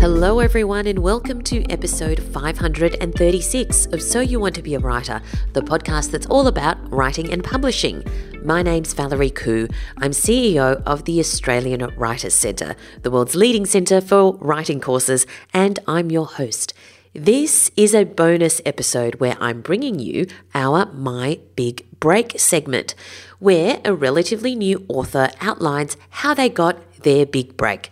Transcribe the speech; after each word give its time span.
Hello, 0.00 0.38
everyone, 0.38 0.86
and 0.86 1.00
welcome 1.00 1.42
to 1.42 1.64
episode 1.72 2.22
536 2.22 3.86
of 3.86 4.00
So 4.00 4.20
You 4.20 4.38
Want 4.38 4.54
to 4.54 4.62
Be 4.62 4.76
a 4.76 4.78
Writer, 4.78 5.20
the 5.54 5.60
podcast 5.60 6.12
that's 6.12 6.26
all 6.26 6.46
about 6.46 6.78
writing 6.88 7.32
and 7.32 7.42
publishing. 7.42 8.04
My 8.44 8.62
name's 8.62 8.92
Valerie 8.92 9.32
Khoo. 9.32 9.68
I'm 9.96 10.12
CEO 10.12 10.80
of 10.86 11.04
the 11.04 11.18
Australian 11.18 11.84
Writers 11.96 12.34
Centre, 12.34 12.76
the 13.02 13.10
world's 13.10 13.34
leading 13.34 13.66
centre 13.66 14.00
for 14.00 14.36
writing 14.36 14.80
courses, 14.80 15.26
and 15.52 15.80
I'm 15.88 16.12
your 16.12 16.26
host. 16.26 16.74
This 17.12 17.68
is 17.76 17.92
a 17.92 18.04
bonus 18.04 18.60
episode 18.64 19.16
where 19.16 19.36
I'm 19.40 19.62
bringing 19.62 19.98
you 19.98 20.28
our 20.54 20.86
My 20.92 21.40
Big 21.56 21.84
Break 21.98 22.38
segment, 22.38 22.94
where 23.40 23.80
a 23.84 23.92
relatively 23.92 24.54
new 24.54 24.86
author 24.86 25.30
outlines 25.40 25.96
how 26.10 26.34
they 26.34 26.48
got 26.48 26.78
their 27.02 27.26
big 27.26 27.56
break. 27.56 27.90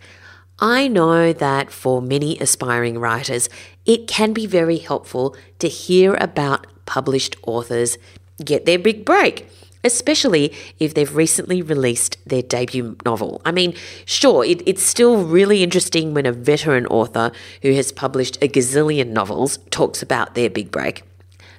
I 0.59 0.87
know 0.87 1.33
that 1.33 1.69
for 1.69 2.01
many 2.01 2.39
aspiring 2.39 2.97
writers, 2.97 3.47
it 3.85 4.07
can 4.07 4.33
be 4.33 4.47
very 4.47 4.77
helpful 4.77 5.35
to 5.59 5.67
hear 5.67 6.15
about 6.15 6.65
published 6.87 7.35
authors 7.43 7.99
get 8.43 8.65
their 8.65 8.79
big 8.79 9.05
break, 9.05 9.47
especially 9.83 10.51
if 10.79 10.95
they've 10.95 11.15
recently 11.15 11.61
released 11.61 12.17
their 12.25 12.41
debut 12.41 12.97
novel. 13.05 13.39
I 13.45 13.51
mean, 13.51 13.75
sure, 14.05 14.43
it, 14.43 14.63
it's 14.67 14.81
still 14.81 15.23
really 15.23 15.61
interesting 15.61 16.15
when 16.15 16.25
a 16.25 16.31
veteran 16.31 16.87
author 16.87 17.31
who 17.61 17.73
has 17.73 17.91
published 17.91 18.37
a 18.41 18.47
gazillion 18.47 19.09
novels 19.09 19.59
talks 19.69 20.01
about 20.01 20.33
their 20.33 20.49
big 20.49 20.71
break 20.71 21.03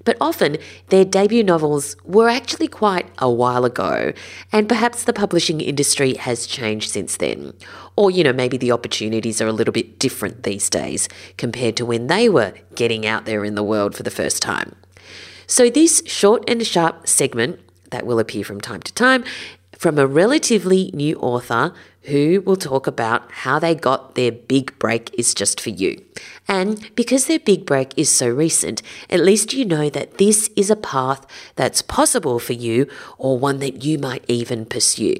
but 0.04 0.16
often 0.20 0.58
their 0.88 1.04
debut 1.04 1.42
novels 1.42 1.96
were 2.04 2.28
actually 2.28 2.68
quite 2.68 3.06
a 3.18 3.30
while 3.30 3.64
ago, 3.64 4.12
and 4.52 4.68
perhaps 4.68 5.04
the 5.04 5.12
publishing 5.12 5.60
industry 5.60 6.14
has 6.14 6.46
changed 6.46 6.90
since 6.90 7.16
then. 7.16 7.52
Or, 7.96 8.10
you 8.10 8.24
know, 8.24 8.32
maybe 8.32 8.56
the 8.56 8.72
opportunities 8.72 9.40
are 9.40 9.48
a 9.48 9.52
little 9.52 9.72
bit 9.72 9.98
different 9.98 10.42
these 10.42 10.70
days 10.70 11.08
compared 11.36 11.76
to 11.76 11.86
when 11.86 12.06
they 12.06 12.28
were 12.28 12.54
getting 12.74 13.06
out 13.06 13.24
there 13.24 13.44
in 13.44 13.54
the 13.54 13.64
world 13.64 13.94
for 13.94 14.02
the 14.02 14.10
first 14.10 14.42
time. 14.42 14.74
So, 15.46 15.70
this 15.70 16.02
short 16.06 16.48
and 16.48 16.66
sharp 16.66 17.08
segment 17.08 17.60
that 17.90 18.06
will 18.06 18.18
appear 18.18 18.44
from 18.44 18.60
time 18.60 18.82
to 18.82 18.92
time 18.92 19.24
from 19.78 19.98
a 19.98 20.06
relatively 20.06 20.90
new 20.92 21.16
author 21.20 21.72
who 22.08 22.40
will 22.42 22.56
talk 22.56 22.86
about 22.86 23.30
how 23.30 23.58
they 23.58 23.74
got 23.74 24.14
their 24.14 24.32
big 24.32 24.78
break 24.78 25.14
is 25.18 25.34
just 25.34 25.60
for 25.60 25.70
you. 25.70 26.04
And 26.46 26.90
because 26.94 27.26
their 27.26 27.38
big 27.38 27.64
break 27.64 27.92
is 27.96 28.10
so 28.10 28.28
recent, 28.28 28.82
at 29.08 29.20
least 29.20 29.52
you 29.52 29.64
know 29.64 29.88
that 29.90 30.18
this 30.18 30.50
is 30.56 30.70
a 30.70 30.76
path 30.76 31.26
that's 31.56 31.82
possible 31.82 32.38
for 32.38 32.54
you 32.54 32.88
or 33.18 33.38
one 33.38 33.58
that 33.60 33.84
you 33.84 33.98
might 33.98 34.24
even 34.28 34.64
pursue. 34.66 35.16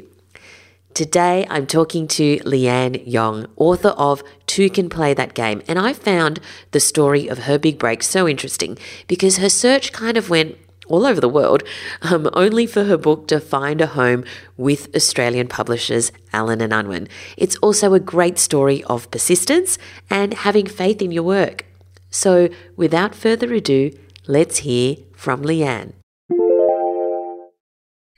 Today, 0.95 1.47
I'm 1.49 1.67
talking 1.67 2.09
to 2.09 2.39
Leanne 2.39 3.03
Yong, 3.07 3.47
author 3.57 3.91
of 3.91 4.23
Two 4.47 4.69
Can 4.69 4.89
Play 4.89 5.15
That 5.15 5.35
Game, 5.35 5.63
and 5.69 5.79
I 5.79 5.93
found 5.93 6.41
the 6.73 6.81
story 6.81 7.29
of 7.29 7.41
her 7.41 7.57
big 7.57 7.79
break 7.79 8.03
so 8.03 8.27
interesting 8.27 8.77
because 9.07 9.37
her 9.37 9.49
search 9.49 9.93
kind 9.93 10.17
of 10.17 10.29
went 10.29 10.57
all 10.89 11.07
over 11.07 11.21
the 11.21 11.29
world, 11.29 11.63
um, 12.03 12.29
only 12.33 12.67
for 12.67 12.85
her 12.85 12.97
book 12.97 13.29
to 13.29 13.41
find 13.41 13.81
a 13.81 13.87
home 13.87 14.25
with 14.57 14.95
Australian 14.95 15.49
publishers 15.49 16.13
Allen 16.33 16.61
and 16.61 16.73
Unwin. 16.73 17.09
It's 17.37 17.57
also 17.57 17.95
a 17.95 18.01
great 18.01 18.39
story 18.39 18.83
of 18.85 19.11
persistence 19.11 19.79
and 20.11 20.35
having 20.35 20.67
faith 20.67 21.01
in 21.03 21.13
your 21.13 21.23
work. 21.23 21.65
So, 22.11 22.49
without 22.77 23.15
further 23.15 23.53
ado, 23.53 23.91
let's 24.27 24.59
hear 24.59 24.97
from 25.15 25.43
Leanne. 25.43 25.93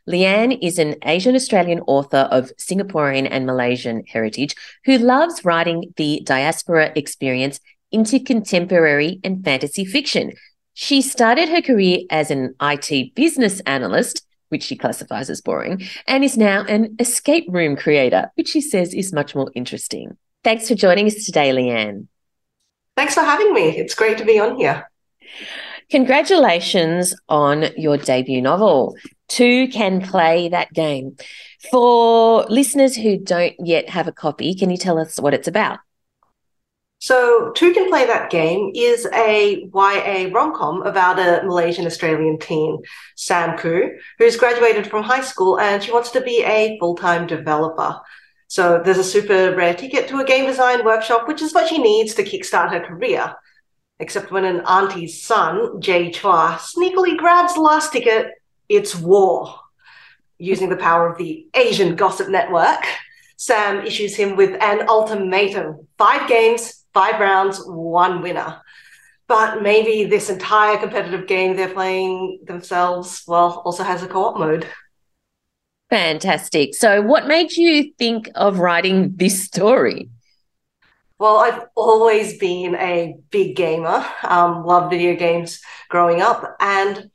Leanne 0.09 0.59
is 0.61 0.79
an 0.79 0.97
Asian 1.05 1.35
Australian 1.35 1.81
author 1.87 2.29
of 2.31 2.53
Singaporean 2.57 3.29
and 3.31 3.47
Malaysian 3.47 4.05
heritage 4.07 4.55
who 4.85 4.99
loves 4.99 5.45
writing 5.45 5.93
the 5.97 6.21
diaspora 6.25 6.93
experience 6.97 7.61
into 7.93 8.19
contemporary 8.19 9.21
and 9.23 9.45
fantasy 9.45 9.85
fiction 9.85 10.33
she 10.81 11.03
started 11.03 11.51
her 11.51 11.61
career 11.61 11.99
as 12.09 12.31
an 12.31 12.55
IT 12.63 13.15
business 13.15 13.61
analyst, 13.67 14.27
which 14.49 14.63
she 14.63 14.75
classifies 14.75 15.29
as 15.29 15.43
boring, 15.43 15.83
and 16.07 16.25
is 16.25 16.39
now 16.39 16.65
an 16.65 16.97
escape 16.99 17.45
room 17.51 17.77
creator, 17.77 18.33
which 18.37 18.49
she 18.49 18.63
says 18.63 18.95
is 18.95 19.13
much 19.13 19.35
more 19.35 19.51
interesting. 19.55 20.17
Thanks 20.43 20.69
for 20.69 20.75
joining 20.75 21.05
us 21.05 21.27
today, 21.27 21.51
Leanne. 21.51 22.07
Thanks 22.97 23.13
for 23.13 23.21
having 23.21 23.53
me. 23.53 23.77
It's 23.77 23.95
great 23.95 24.17
to 24.19 24.25
be 24.25 24.41
on 24.41 24.57
here. 24.57 24.91
Congratulations 25.91 27.15
on 27.29 27.67
your 27.77 27.99
debut 27.99 28.41
novel. 28.41 28.97
Two 29.29 29.69
can 29.69 30.01
play 30.01 30.49
that 30.49 30.73
game. 30.73 31.15
For 31.71 32.47
listeners 32.49 32.97
who 32.97 33.19
don't 33.19 33.55
yet 33.63 33.91
have 33.91 34.09
a 34.09 34.13
copy, 34.13 34.55
can 34.55 34.71
you 34.71 34.79
tell 34.79 34.99
us 34.99 35.21
what 35.21 35.35
it's 35.35 35.47
about? 35.47 35.81
So, 37.03 37.51
Two 37.53 37.73
Can 37.73 37.89
Play 37.89 38.07
That 38.07 38.29
Game 38.29 38.73
is 38.75 39.07
a 39.15 39.67
YA 39.73 40.29
rom 40.35 40.55
com 40.55 40.83
about 40.83 41.19
a 41.19 41.43
Malaysian 41.47 41.87
Australian 41.87 42.39
teen, 42.39 42.77
Sam 43.17 43.57
Koo, 43.57 43.97
who's 44.19 44.37
graduated 44.37 44.87
from 44.87 45.03
high 45.03 45.23
school 45.23 45.59
and 45.59 45.83
she 45.83 45.93
wants 45.93 46.11
to 46.11 46.21
be 46.21 46.45
a 46.45 46.79
full 46.79 46.95
time 46.95 47.27
developer. 47.27 47.99
So, 48.49 48.83
there's 48.85 48.99
a 48.99 49.05
super 49.05 49.57
rare 49.57 49.73
ticket 49.73 50.09
to 50.09 50.19
a 50.19 50.27
game 50.27 50.45
design 50.45 50.85
workshop, 50.85 51.27
which 51.27 51.41
is 51.41 51.55
what 51.55 51.71
she 51.71 51.79
needs 51.79 52.13
to 52.15 52.23
kickstart 52.23 52.71
her 52.71 52.81
career. 52.81 53.35
Except 53.99 54.31
when 54.31 54.45
an 54.45 54.61
auntie's 54.67 55.23
son, 55.23 55.81
Jay 55.81 56.11
Chua, 56.11 56.59
sneakily 56.59 57.17
grabs 57.17 57.55
the 57.55 57.63
last 57.63 57.93
ticket, 57.93 58.33
it's 58.69 58.95
war. 58.95 59.59
Using 60.37 60.69
the 60.69 60.77
power 60.77 61.09
of 61.09 61.17
the 61.17 61.47
Asian 61.55 61.97
Gossip 61.97 62.29
Network, 62.29 62.85
Sam 63.39 63.87
issues 63.87 64.15
him 64.15 64.37
with 64.37 64.55
an 64.61 64.87
ultimatum 64.87 65.89
five 65.97 66.29
games, 66.29 66.80
five 66.93 67.21
rounds, 67.21 67.61
one 67.65 68.23
winner. 68.23 68.61
But 69.29 69.63
maybe 69.63 70.09
this 70.09 70.29
entire 70.29 70.77
competitive 70.77 71.27
game 71.27 71.57
they're 71.57 71.73
playing 71.73 72.41
themselves, 72.45 73.23
well, 73.29 73.63
also 73.65 73.85
has 73.85 74.03
a 74.03 74.09
co 74.09 74.25
op 74.25 74.39
mode. 74.39 74.67
Fantastic. 75.89 76.75
So, 76.75 77.03
what 77.03 77.27
made 77.27 77.53
you 77.53 77.93
think 77.99 78.29
of 78.35 78.59
writing 78.59 79.13
this 79.17 79.45
story? 79.45 80.09
Well, 81.19 81.37
I've 81.37 81.65
always 81.75 82.39
been 82.39 82.75
a 82.77 83.17
big 83.31 83.55
gamer, 83.55 84.05
um, 84.25 84.65
loved 84.65 84.91
video 84.91 85.15
games 85.17 85.61
growing 85.91 86.23
up. 86.23 86.57
And 86.61 87.11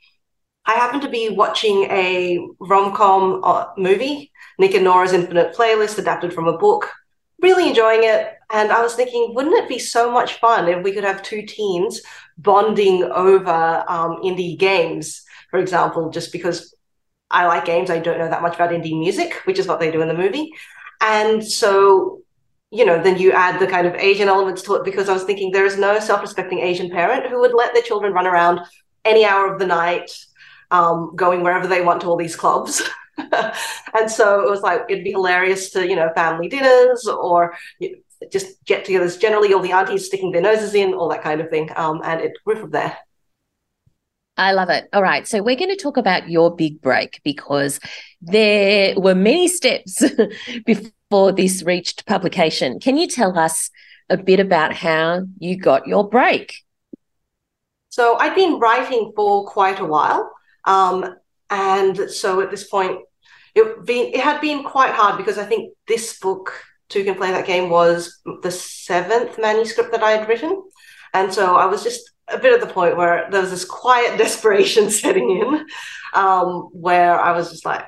I 0.66 0.74
happened 0.74 1.02
to 1.04 1.10
be 1.10 1.30
watching 1.30 1.84
a 1.86 2.40
rom 2.60 2.96
com 2.96 3.42
uh, 3.44 3.68
movie, 3.78 4.32
Nick 4.60 4.74
and 4.76 4.84
Nora's 4.84 5.14
Infinite 5.14 5.56
Playlist, 5.56 5.98
adapted 5.98 6.34
from 6.34 6.48
a 6.48 6.58
book 6.58 6.92
really 7.42 7.70
enjoying 7.70 8.04
it. 8.04 8.34
And 8.52 8.72
I 8.72 8.82
was 8.82 8.96
thinking, 8.96 9.34
wouldn't 9.34 9.56
it 9.56 9.70
be 9.70 9.80
so 9.80 10.12
much 10.12 10.36
fun 10.36 10.68
if 10.68 10.84
we 10.84 10.94
could 10.94 11.04
have 11.04 11.22
two 11.22 11.44
teens 11.44 12.02
bonding 12.38 13.04
over 13.04 13.84
um, 13.88 14.18
indie 14.24 14.58
games, 14.58 15.24
for 15.50 15.60
example, 15.60 16.10
just 16.10 16.32
because 16.32 16.76
I 17.32 17.48
like 17.48 17.66
games, 17.66 17.90
I 17.90 18.00
don't 18.00 18.20
know 18.20 18.30
that 18.30 18.42
much 18.42 18.56
about 18.56 18.70
indie 18.70 18.98
music, 18.98 19.34
which 19.46 19.60
is 19.60 19.68
what 19.68 19.80
they 19.80 19.92
do 19.92 20.02
in 20.02 20.08
the 20.08 20.14
movie. 20.14 20.52
And 21.02 21.46
so, 21.46 22.22
you 22.72 22.86
know, 22.86 23.02
then 23.02 23.18
you 23.18 23.32
add 23.32 23.60
the 23.60 23.68
kind 23.68 23.88
of 23.88 23.96
Asian 23.96 24.28
elements 24.28 24.62
to 24.64 24.76
it 24.76 24.86
because 24.86 25.10
I 25.10 25.14
was 25.14 25.24
thinking 25.24 25.52
there 25.52 25.66
is 25.66 25.78
no 25.78 26.00
self 26.00 26.22
respecting 26.22 26.60
Asian 26.60 26.90
parent 26.90 27.28
who 27.28 27.40
would 27.42 27.54
let 27.54 27.74
their 27.74 27.84
children 27.84 28.14
run 28.14 28.28
around 28.28 28.62
any 29.04 29.26
hour 29.26 29.52
of 29.52 29.60
the 29.60 29.68
night, 29.68 30.12
um, 30.72 31.14
going 31.16 31.44
wherever 31.44 31.68
they 31.68 31.82
want 31.82 32.02
to 32.02 32.08
all 32.08 32.18
these 32.18 32.36
clubs. 32.36 32.82
and 33.94 34.12
so 34.12 34.42
it 34.42 34.50
was 34.50 34.62
like 34.62 34.82
it'd 34.90 35.04
be 35.04 35.12
hilarious 35.12 35.70
to 35.72 35.88
you 35.88 35.96
know 35.96 36.12
family 36.16 36.50
dinners 36.50 37.08
or 37.08 37.56
you 37.80 37.92
know, 37.92 38.28
just 38.32 38.64
get-togethers. 38.66 39.20
Generally, 39.20 39.54
all 39.54 39.62
the 39.62 39.72
aunties 39.72 40.06
sticking 40.06 40.32
their 40.32 40.42
noses 40.42 40.74
in, 40.74 40.94
all 40.94 41.10
that 41.10 41.22
kind 41.22 41.42
of 41.42 41.50
thing, 41.50 41.70
um, 41.76 42.02
and 42.04 42.22
it 42.22 42.34
grew 42.46 42.56
from 42.56 42.72
there. 42.72 42.98
I 44.38 44.52
love 44.52 44.70
it. 44.70 44.90
All 44.92 45.02
right. 45.02 45.26
So 45.28 45.42
we're 45.42 45.56
going 45.56 45.70
to 45.70 45.82
talk 45.82 45.98
about 45.98 46.30
your 46.30 46.54
big 46.54 46.82
break 46.82 47.22
because 47.24 47.80
there 48.22 49.00
were 49.00 49.16
many 49.16 49.48
steps 49.60 50.04
before 50.66 51.32
this 51.32 51.64
reached 51.64 52.06
publication. 52.06 52.80
Can 52.80 52.98
you 52.98 53.08
tell 53.08 53.38
us 53.38 53.70
a 54.10 54.18
bit 54.18 54.40
about 54.40 54.74
how 54.74 55.24
you 55.40 55.58
got 55.58 55.88
your 55.88 56.08
break? 56.08 56.64
So 57.90 58.18
I'd 58.18 58.36
been 58.36 58.60
writing 58.60 59.14
for 59.16 59.46
quite 59.46 59.80
a 59.80 59.86
while. 59.86 60.32
Um, 60.66 61.16
and 61.50 62.10
so 62.10 62.42
at 62.42 62.52
this 62.52 62.68
point, 62.68 63.00
it, 63.56 63.86
been, 63.86 64.14
it 64.14 64.20
had 64.20 64.42
been 64.42 64.64
quite 64.64 64.94
hard 64.94 65.18
because 65.18 65.38
I 65.38 65.46
think 65.46 65.74
this 65.88 66.20
book, 66.20 66.54
Two 66.90 67.04
Can 67.04 67.16
Play 67.16 67.32
That 67.32 67.48
Game, 67.48 67.70
was 67.70 68.22
the 68.44 68.52
seventh 68.52 69.40
manuscript 69.40 69.92
that 69.92 70.04
I 70.04 70.12
had 70.12 70.28
written. 70.28 70.62
And 71.14 71.34
so 71.34 71.56
I 71.56 71.66
was 71.66 71.82
just 71.84 72.12
a 72.28 72.38
bit 72.38 72.54
at 72.54 72.60
the 72.60 72.74
point 72.74 72.98
where 72.98 73.28
there 73.32 73.42
was 73.42 73.52
this 73.52 73.66
quiet 73.66 74.18
desperation 74.18 74.90
setting 74.90 75.30
in, 75.32 75.66
um, 76.14 76.70
where 76.74 77.20
I 77.20 77.32
was 77.32 77.50
just 77.50 77.66
like, 77.66 77.86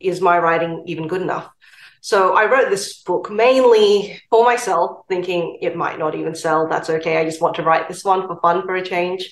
is 0.00 0.20
my 0.20 0.38
writing 0.38 0.84
even 0.86 1.08
good 1.08 1.22
enough? 1.22 1.48
So 2.00 2.34
I 2.34 2.48
wrote 2.48 2.70
this 2.70 3.02
book 3.02 3.30
mainly 3.30 4.22
for 4.30 4.44
myself, 4.44 5.06
thinking 5.08 5.58
it 5.60 5.76
might 5.76 5.98
not 5.98 6.14
even 6.14 6.34
sell. 6.34 6.68
That's 6.68 6.88
okay. 6.88 7.18
I 7.18 7.24
just 7.24 7.42
want 7.42 7.56
to 7.56 7.62
write 7.62 7.88
this 7.88 8.04
one 8.04 8.26
for 8.28 8.38
fun, 8.40 8.62
for 8.62 8.76
a 8.76 8.82
change. 8.82 9.28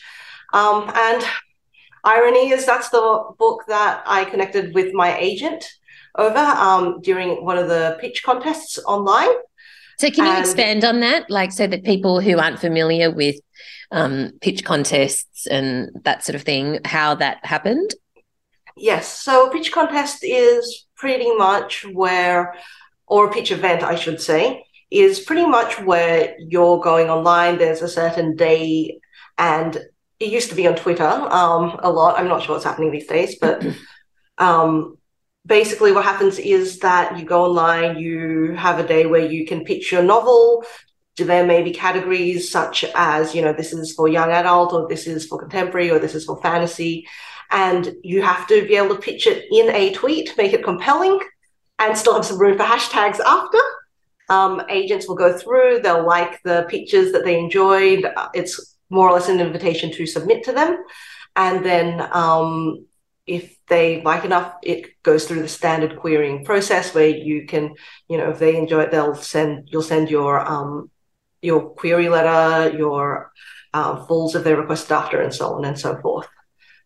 Um, 0.52 0.90
and 0.94 1.24
irony 2.04 2.50
is 2.50 2.66
that's 2.66 2.90
the 2.90 3.24
book 3.38 3.64
that 3.68 4.02
I 4.06 4.24
connected 4.24 4.74
with 4.74 4.92
my 4.94 5.16
agent 5.18 5.64
over 6.16 6.38
um, 6.38 7.00
during 7.00 7.44
one 7.44 7.58
of 7.58 7.68
the 7.68 7.98
pitch 8.00 8.22
contests 8.22 8.78
online. 8.86 9.30
So, 9.98 10.10
can 10.10 10.24
you 10.24 10.32
and, 10.32 10.40
expand 10.40 10.84
on 10.84 11.00
that, 11.00 11.30
like, 11.30 11.52
so 11.52 11.66
that 11.66 11.84
people 11.84 12.20
who 12.20 12.38
aren't 12.38 12.58
familiar 12.58 13.10
with 13.10 13.36
um, 13.92 14.32
pitch 14.40 14.64
contests 14.64 15.46
and 15.46 15.90
that 16.04 16.24
sort 16.24 16.34
of 16.34 16.42
thing, 16.42 16.80
how 16.84 17.14
that 17.16 17.44
happened? 17.44 17.94
Yes. 18.76 19.08
So, 19.08 19.50
pitch 19.50 19.70
contest 19.72 20.24
is 20.24 20.86
pretty 20.96 21.32
much 21.36 21.84
where, 21.92 22.54
or 23.06 23.32
pitch 23.32 23.52
event, 23.52 23.82
I 23.82 23.94
should 23.94 24.20
say, 24.20 24.64
is 24.90 25.20
pretty 25.20 25.46
much 25.46 25.80
where 25.80 26.34
you're 26.38 26.80
going 26.80 27.08
online. 27.08 27.58
There's 27.58 27.82
a 27.82 27.88
certain 27.88 28.34
day, 28.34 28.98
and 29.38 29.78
it 30.24 30.32
used 30.32 30.48
to 30.50 30.56
be 30.56 30.66
on 30.66 30.74
Twitter 30.74 31.04
um, 31.04 31.78
a 31.82 31.90
lot. 31.90 32.18
I'm 32.18 32.28
not 32.28 32.42
sure 32.42 32.54
what's 32.54 32.64
happening 32.64 32.90
these 32.90 33.06
days, 33.06 33.36
but 33.38 33.64
um, 34.38 34.96
basically 35.46 35.92
what 35.92 36.04
happens 36.04 36.38
is 36.38 36.78
that 36.80 37.18
you 37.18 37.24
go 37.24 37.44
online, 37.44 37.98
you 37.98 38.54
have 38.54 38.78
a 38.78 38.86
day 38.86 39.06
where 39.06 39.26
you 39.26 39.46
can 39.46 39.64
pitch 39.64 39.92
your 39.92 40.02
novel. 40.02 40.64
There 41.16 41.46
may 41.46 41.62
be 41.62 41.72
categories 41.72 42.50
such 42.50 42.84
as, 42.94 43.34
you 43.34 43.42
know, 43.42 43.52
this 43.52 43.72
is 43.72 43.92
for 43.92 44.08
young 44.08 44.32
adult, 44.32 44.72
or 44.72 44.88
this 44.88 45.06
is 45.06 45.26
for 45.26 45.38
contemporary, 45.38 45.90
or 45.90 45.98
this 45.98 46.14
is 46.14 46.24
for 46.24 46.40
fantasy. 46.40 47.06
And 47.50 47.94
you 48.02 48.22
have 48.22 48.48
to 48.48 48.66
be 48.66 48.76
able 48.76 48.96
to 48.96 49.00
pitch 49.00 49.26
it 49.26 49.44
in 49.52 49.70
a 49.74 49.92
tweet, 49.92 50.34
make 50.36 50.54
it 50.54 50.64
compelling, 50.64 51.20
and 51.78 51.96
still 51.96 52.14
have 52.14 52.24
some 52.24 52.38
room 52.38 52.56
for 52.56 52.64
hashtags 52.64 53.20
after. 53.20 53.60
Um, 54.28 54.62
agents 54.70 55.06
will 55.06 55.14
go 55.14 55.36
through, 55.36 55.80
they'll 55.80 56.06
like 56.06 56.42
the 56.42 56.66
pictures 56.70 57.12
that 57.12 57.24
they 57.24 57.38
enjoyed. 57.38 58.06
It's 58.32 58.73
more 58.94 59.08
or 59.08 59.12
less 59.12 59.28
an 59.28 59.40
invitation 59.40 59.90
to 59.92 60.06
submit 60.06 60.44
to 60.44 60.52
them. 60.52 60.82
And 61.36 61.64
then 61.64 62.00
um, 62.12 62.86
if 63.26 63.56
they 63.66 64.00
like 64.02 64.24
enough, 64.24 64.54
it 64.62 65.02
goes 65.02 65.26
through 65.26 65.42
the 65.42 65.48
standard 65.48 65.98
querying 65.98 66.44
process 66.44 66.94
where 66.94 67.08
you 67.08 67.46
can, 67.46 67.74
you 68.08 68.16
know, 68.18 68.30
if 68.30 68.38
they 68.38 68.56
enjoy 68.56 68.82
it, 68.82 68.90
they'll 68.90 69.16
send 69.16 69.68
you'll 69.70 69.82
send 69.82 70.10
your 70.10 70.40
um, 70.40 70.90
your 71.42 71.70
query 71.70 72.08
letter, 72.08 72.76
your 72.76 73.32
uh, 73.72 74.04
fulls 74.06 74.36
if 74.36 74.44
they 74.44 74.54
requested 74.54 74.92
after, 74.92 75.20
and 75.20 75.34
so 75.34 75.54
on 75.54 75.64
and 75.64 75.78
so 75.78 76.00
forth. 76.00 76.28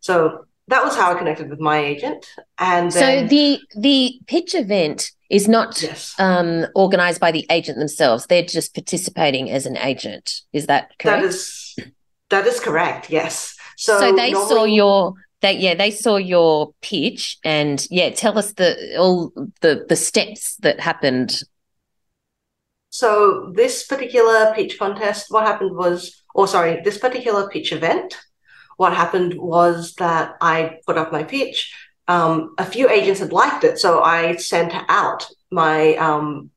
So 0.01 0.47
that 0.69 0.85
was 0.85 0.97
how 0.97 1.13
I 1.13 1.19
connected 1.19 1.51
with 1.51 1.61
my 1.61 1.79
agent. 1.79 2.25
And 2.59 2.91
then, 2.91 3.29
so 3.29 3.29
the 3.29 3.61
the 3.77 4.21
pitch 4.27 4.55
event 4.55 5.11
is 5.29 5.47
not 5.47 5.83
yes. 5.83 6.15
um, 6.19 6.67
organized 6.75 7.21
by 7.21 7.33
the 7.33 7.47
agent 7.51 7.79
themselves; 7.79 8.27
they're 8.27 8.43
just 8.43 8.75
participating 8.75 9.51
as 9.51 9.67
an 9.67 9.77
agent. 9.77 10.43
Is 10.53 10.67
that 10.67 10.93
correct? 10.99 11.23
That 11.23 11.25
is 11.25 11.68
that 12.31 12.47
is 12.47 12.61
correct. 12.61 13.11
Yes. 13.11 13.57
So, 13.77 13.99
so 14.01 14.17
they 14.17 14.33
normally, 14.33 14.49
saw 14.49 14.65
your 14.65 15.15
they 15.41 15.57
yeah 15.57 15.75
they 15.75 15.91
saw 15.91 16.17
your 16.17 16.73
pitch 16.81 17.39
and 17.45 17.87
yeah 17.91 18.11
tell 18.11 18.39
us 18.39 18.53
the 18.55 18.97
all 18.99 19.33
the 19.61 19.87
the 19.89 19.97
steps 19.97 20.57
that 20.57 20.81
happened 20.81 21.41
so 22.91 23.53
this 23.55 23.87
particular 23.87 24.53
pitch 24.55 24.79
contest 24.79 25.27
what 25.29 25.47
happened 25.47 25.77
was 25.77 26.23
or 26.35 26.49
sorry 26.49 26.81
this 26.83 26.99
particular 26.99 27.49
pitch 27.49 27.73
event 27.73 28.19
what 28.77 28.93
happened 28.93 29.35
was 29.35 29.95
that 29.95 30.35
i 30.41 30.79
put 30.87 30.99
up 30.99 31.13
my 31.13 31.23
pitch 31.23 31.75
um, 32.09 32.55
a 32.57 32.65
few 32.65 32.89
agents 32.89 33.21
had 33.21 33.33
liked 33.33 33.65
it 33.65 33.79
so 33.79 34.03
i 34.03 34.35
sent 34.37 34.73
out 34.89 35.27
my 35.51 35.95
um, 35.97 36.51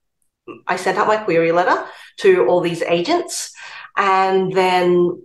i 0.66 0.76
sent 0.76 0.98
out 0.98 1.08
my 1.08 1.18
query 1.18 1.52
letter 1.52 1.86
to 2.18 2.48
all 2.48 2.62
these 2.62 2.82
agents 2.84 3.54
and 3.98 4.54
then 4.54 5.22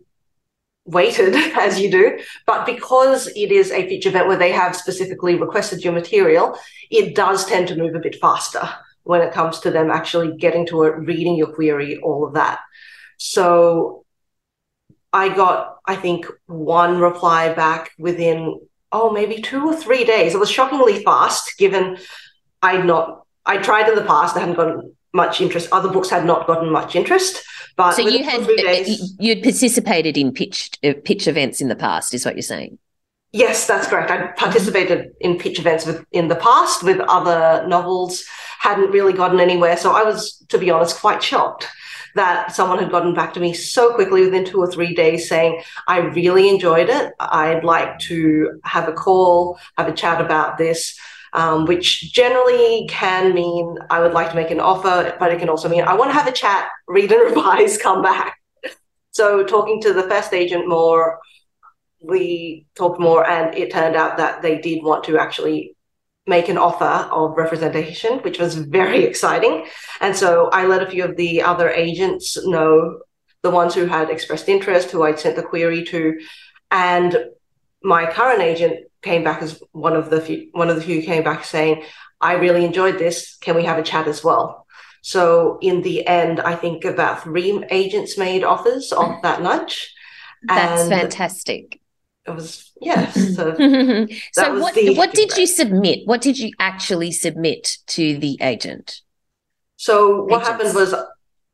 waited 0.86 1.34
as 1.58 1.78
you 1.78 1.90
do, 1.90 2.18
but 2.46 2.64
because 2.64 3.26
it 3.28 3.52
is 3.52 3.70
a 3.70 3.88
feature 3.88 4.08
event 4.08 4.28
where 4.28 4.38
they 4.38 4.52
have 4.52 4.74
specifically 4.74 5.34
requested 5.34 5.84
your 5.84 5.92
material, 5.92 6.58
it 6.90 7.14
does 7.14 7.44
tend 7.44 7.68
to 7.68 7.76
move 7.76 7.94
a 7.94 8.00
bit 8.00 8.16
faster 8.20 8.68
when 9.02 9.20
it 9.20 9.32
comes 9.32 9.60
to 9.60 9.70
them 9.70 9.90
actually 9.90 10.36
getting 10.36 10.66
to 10.66 10.82
it, 10.84 10.96
reading 10.96 11.36
your 11.36 11.52
query, 11.52 11.98
all 11.98 12.26
of 12.26 12.34
that. 12.34 12.60
So 13.18 14.04
I 15.12 15.34
got, 15.34 15.76
I 15.86 15.96
think, 15.96 16.26
one 16.46 16.98
reply 16.98 17.52
back 17.52 17.90
within, 17.98 18.60
oh, 18.90 19.10
maybe 19.10 19.40
two 19.40 19.64
or 19.64 19.76
three 19.76 20.04
days. 20.04 20.34
It 20.34 20.40
was 20.40 20.50
shockingly 20.50 21.04
fast 21.04 21.56
given 21.56 21.98
I'd 22.62 22.84
not, 22.84 23.26
I 23.44 23.58
tried 23.58 23.88
in 23.88 23.94
the 23.94 24.02
past, 24.02 24.36
I 24.36 24.40
hadn't 24.40 24.56
gotten 24.56 24.96
much 25.14 25.40
interest. 25.40 25.68
Other 25.72 25.88
books 25.88 26.10
had 26.10 26.24
not 26.24 26.46
gotten 26.46 26.70
much 26.70 26.96
interest. 26.96 27.42
But 27.76 27.92
so 27.92 28.02
you 28.02 28.24
had 28.24 28.46
days, 28.46 29.14
you'd 29.18 29.42
participated 29.42 30.16
in 30.16 30.32
pitch 30.32 30.70
uh, 30.82 30.94
pitch 31.04 31.28
events 31.28 31.60
in 31.60 31.68
the 31.68 31.76
past, 31.76 32.14
is 32.14 32.24
what 32.24 32.34
you're 32.34 32.42
saying? 32.42 32.78
Yes, 33.32 33.66
that's 33.66 33.86
correct. 33.86 34.10
I 34.10 34.28
participated 34.28 35.10
in 35.20 35.36
pitch 35.38 35.58
events 35.58 35.84
with 35.84 36.04
in 36.10 36.28
the 36.28 36.36
past 36.36 36.82
with 36.82 37.00
other 37.00 37.66
novels. 37.68 38.24
Hadn't 38.60 38.90
really 38.90 39.12
gotten 39.12 39.38
anywhere, 39.38 39.76
so 39.76 39.92
I 39.92 40.02
was, 40.02 40.42
to 40.48 40.58
be 40.58 40.70
honest, 40.70 40.98
quite 40.98 41.22
shocked 41.22 41.68
that 42.14 42.50
someone 42.52 42.78
had 42.78 42.90
gotten 42.90 43.12
back 43.14 43.34
to 43.34 43.40
me 43.40 43.52
so 43.52 43.94
quickly 43.94 44.22
within 44.22 44.44
two 44.44 44.58
or 44.58 44.66
three 44.66 44.94
days 44.94 45.28
saying, 45.28 45.62
I 45.86 45.98
really 45.98 46.48
enjoyed 46.48 46.88
it. 46.88 47.12
I'd 47.20 47.62
like 47.62 47.98
to 48.00 48.58
have 48.64 48.88
a 48.88 48.92
call, 48.92 49.58
have 49.76 49.86
a 49.86 49.92
chat 49.92 50.20
about 50.20 50.56
this 50.56 50.98
um, 51.36 51.66
which 51.66 52.12
generally 52.12 52.86
can 52.88 53.34
mean 53.34 53.76
I 53.90 54.00
would 54.00 54.14
like 54.14 54.30
to 54.30 54.36
make 54.36 54.50
an 54.50 54.58
offer, 54.58 55.14
but 55.20 55.30
it 55.30 55.38
can 55.38 55.50
also 55.50 55.68
mean 55.68 55.84
I 55.84 55.94
want 55.94 56.10
to 56.10 56.14
have 56.14 56.26
a 56.26 56.32
chat, 56.32 56.68
read 56.88 57.12
and 57.12 57.20
revise, 57.36 57.78
come 57.78 58.02
back. 58.02 58.38
So, 59.12 59.44
talking 59.44 59.80
to 59.82 59.92
the 59.92 60.02
first 60.04 60.32
agent 60.32 60.66
more, 60.66 61.20
we 62.02 62.66
talked 62.74 62.98
more, 62.98 63.28
and 63.28 63.54
it 63.54 63.70
turned 63.70 63.96
out 63.96 64.16
that 64.16 64.42
they 64.42 64.58
did 64.58 64.82
want 64.82 65.04
to 65.04 65.18
actually 65.18 65.76
make 66.26 66.48
an 66.48 66.58
offer 66.58 67.08
of 67.12 67.36
representation, 67.36 68.18
which 68.20 68.38
was 68.38 68.56
very 68.56 69.04
exciting. 69.10 69.66
And 70.00 70.16
so 70.16 70.48
I 70.48 70.66
let 70.66 70.82
a 70.82 70.90
few 70.90 71.04
of 71.04 71.16
the 71.16 71.42
other 71.42 71.70
agents 71.70 72.36
know, 72.46 73.00
the 73.42 73.50
ones 73.50 73.74
who 73.74 73.86
had 73.86 74.10
expressed 74.10 74.48
interest, 74.48 74.90
who 74.90 75.04
I'd 75.04 75.20
sent 75.20 75.36
the 75.36 75.42
query 75.42 75.84
to. 75.84 76.18
And 76.70 77.16
my 77.82 78.10
current 78.10 78.42
agent 78.42 78.86
came 79.10 79.24
back 79.28 79.40
as 79.42 79.62
one 79.72 79.96
of 79.96 80.10
the 80.10 80.20
few, 80.20 80.48
one 80.52 80.68
of 80.70 80.76
the 80.76 80.82
few 80.82 81.02
came 81.02 81.22
back 81.22 81.44
saying, 81.44 81.84
"I 82.20 82.32
really 82.44 82.64
enjoyed 82.64 82.98
this. 82.98 83.36
Can 83.44 83.54
we 83.56 83.64
have 83.64 83.78
a 83.78 83.88
chat 83.90 84.06
as 84.08 84.22
well?" 84.22 84.66
So 85.02 85.58
in 85.62 85.82
the 85.82 86.06
end, 86.06 86.40
I 86.40 86.54
think 86.56 86.84
about 86.84 87.22
three 87.22 87.64
agents 87.70 88.18
made 88.18 88.42
offers 88.44 88.92
of 88.92 89.10
that 89.22 89.42
lunch. 89.42 89.94
That's 90.42 90.88
fantastic. 90.88 91.80
It 92.26 92.32
was 92.34 92.72
yes. 92.80 93.14
So, 93.36 93.54
so 94.32 94.58
what 94.58 94.74
what 95.00 95.12
did 95.14 95.36
you 95.36 95.46
submit? 95.46 96.00
What 96.06 96.20
did 96.20 96.38
you 96.38 96.50
actually 96.58 97.12
submit 97.12 97.78
to 97.96 98.18
the 98.18 98.36
agent? 98.42 99.02
So 99.76 100.24
what 100.24 100.42
Agents. 100.42 100.48
happened 100.48 100.74
was 100.74 100.94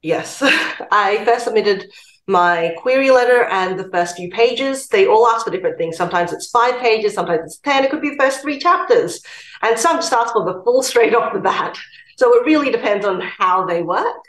yes, 0.00 0.40
I 0.90 1.24
first 1.24 1.44
submitted 1.44 1.90
my 2.26 2.74
query 2.78 3.10
letter 3.10 3.44
and 3.44 3.78
the 3.78 3.88
first 3.90 4.16
few 4.16 4.30
pages. 4.30 4.86
They 4.88 5.06
all 5.06 5.26
ask 5.26 5.44
for 5.44 5.50
different 5.50 5.78
things. 5.78 5.96
Sometimes 5.96 6.32
it's 6.32 6.50
five 6.50 6.80
pages, 6.80 7.14
sometimes 7.14 7.40
it's 7.44 7.58
10, 7.58 7.84
it 7.84 7.90
could 7.90 8.00
be 8.00 8.10
the 8.10 8.16
first 8.16 8.42
three 8.42 8.58
chapters. 8.58 9.22
And 9.62 9.78
some 9.78 9.96
just 9.96 10.12
ask 10.12 10.32
for 10.32 10.44
the 10.44 10.62
full 10.62 10.82
straight 10.90 11.14
off 11.14 11.32
the 11.32 11.40
bat. 11.40 11.76
So 12.16 12.34
it 12.34 12.46
really 12.46 12.70
depends 12.70 13.04
on 13.04 13.20
how 13.20 13.66
they 13.66 13.82
work. 13.82 14.24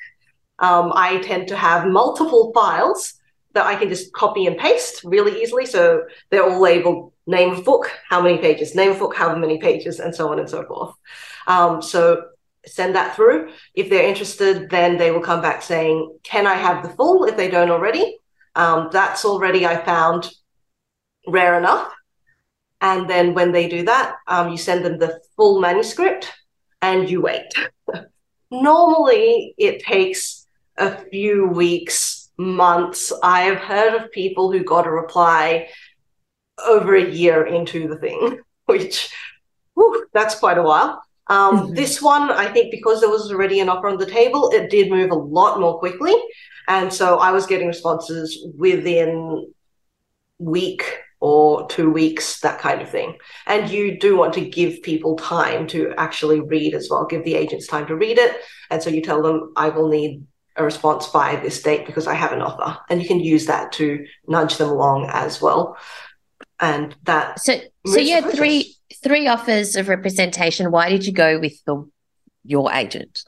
Um, 0.59 0.93
I 0.95 1.17
tend 1.19 1.47
to 1.49 1.55
have 1.55 1.87
multiple 1.87 2.51
files 2.53 3.15
that 3.53 3.65
I 3.65 3.75
can 3.75 3.89
just 3.89 4.13
copy 4.13 4.47
and 4.47 4.57
paste 4.57 5.03
really 5.03 5.41
easily. 5.41 5.65
So 5.65 6.03
they're 6.29 6.43
all 6.43 6.59
labeled 6.59 7.13
name 7.27 7.51
of 7.51 7.63
book, 7.63 7.91
how 8.09 8.21
many 8.21 8.37
pages, 8.37 8.75
name 8.75 8.91
of 8.91 8.99
book, 8.99 9.15
how 9.15 9.35
many 9.35 9.59
pages, 9.59 9.99
and 9.99 10.13
so 10.13 10.31
on 10.31 10.39
and 10.39 10.49
so 10.49 10.65
forth. 10.65 10.95
Um, 11.47 11.81
so 11.81 12.25
send 12.65 12.95
that 12.95 13.15
through. 13.15 13.51
If 13.73 13.89
they're 13.89 14.07
interested, 14.07 14.69
then 14.69 14.97
they 14.97 15.11
will 15.11 15.21
come 15.21 15.41
back 15.41 15.61
saying, 15.61 16.17
Can 16.23 16.47
I 16.47 16.55
have 16.55 16.83
the 16.83 16.89
full 16.89 17.25
if 17.25 17.37
they 17.37 17.49
don't 17.49 17.71
already? 17.71 18.17
Um, 18.55 18.89
that's 18.91 19.25
already, 19.25 19.65
I 19.65 19.83
found, 19.83 20.29
rare 21.27 21.57
enough. 21.57 21.91
And 22.81 23.09
then 23.09 23.33
when 23.33 23.51
they 23.51 23.69
do 23.69 23.83
that, 23.85 24.15
um, 24.27 24.49
you 24.49 24.57
send 24.57 24.83
them 24.83 24.99
the 24.99 25.19
full 25.35 25.61
manuscript 25.61 26.31
and 26.81 27.09
you 27.09 27.21
wait. 27.21 27.51
Normally, 28.51 29.55
it 29.57 29.81
takes 29.83 30.45
a 30.77 30.97
few 31.09 31.47
weeks, 31.47 32.29
months. 32.37 33.13
I 33.23 33.41
have 33.41 33.59
heard 33.59 33.95
of 33.95 34.11
people 34.11 34.51
who 34.51 34.63
got 34.63 34.87
a 34.87 34.91
reply 34.91 35.69
over 36.63 36.95
a 36.95 37.09
year 37.09 37.45
into 37.45 37.87
the 37.87 37.97
thing, 37.97 38.39
which 38.65 39.13
whew, 39.75 40.05
that's 40.13 40.35
quite 40.35 40.57
a 40.57 40.63
while. 40.63 41.01
Um, 41.33 41.57
mm-hmm. 41.57 41.73
This 41.73 42.01
one, 42.01 42.29
I 42.29 42.47
think, 42.53 42.69
because 42.69 43.01
there 43.01 43.09
was 43.09 43.31
already 43.31 43.59
an 43.59 43.69
offer 43.69 43.87
on 43.87 43.97
the 43.97 44.05
table, 44.05 44.51
it 44.51 44.69
did 44.69 44.91
move 44.91 45.09
a 45.11 45.15
lot 45.15 45.59
more 45.59 45.79
quickly, 45.79 46.15
and 46.67 46.93
so 46.93 47.17
I 47.17 47.31
was 47.31 47.47
getting 47.47 47.67
responses 47.67 48.45
within 48.55 49.51
week 50.37 50.83
or 51.19 51.67
two 51.69 51.89
weeks, 51.89 52.41
that 52.41 52.59
kind 52.59 52.81
of 52.81 52.89
thing. 52.89 53.17
And 53.47 53.69
you 53.69 53.97
do 53.97 54.17
want 54.17 54.33
to 54.33 54.41
give 54.41 54.83
people 54.83 55.15
time 55.15 55.67
to 55.67 55.93
actually 55.97 56.41
read 56.41 56.73
as 56.75 56.89
well, 56.89 57.05
give 57.05 57.23
the 57.23 57.35
agents 57.35 57.65
time 57.65 57.87
to 57.87 57.95
read 57.95 58.17
it. 58.17 58.35
And 58.69 58.83
so 58.83 58.89
you 58.89 59.01
tell 59.01 59.21
them, 59.21 59.53
I 59.55 59.69
will 59.69 59.87
need 59.87 60.25
a 60.57 60.63
response 60.63 61.07
by 61.07 61.37
this 61.37 61.61
date 61.61 61.85
because 61.85 62.07
I 62.07 62.13
have 62.13 62.33
an 62.33 62.41
offer. 62.41 62.77
And 62.89 63.01
you 63.01 63.07
can 63.07 63.21
use 63.21 63.45
that 63.45 63.71
to 63.73 64.05
nudge 64.27 64.57
them 64.57 64.69
along 64.69 65.09
as 65.11 65.41
well. 65.41 65.77
And 66.59 66.93
that. 67.03 67.39
So, 67.39 67.59
so 67.87 67.99
you 67.99 68.15
had 68.15 68.29
three 68.31 68.75
three 69.03 69.27
offers 69.27 69.75
of 69.75 69.89
representation. 69.89 70.71
Why 70.71 70.89
did 70.89 71.05
you 71.05 71.13
go 71.13 71.39
with 71.39 71.63
the 71.65 71.89
your 72.43 72.71
agent? 72.73 73.23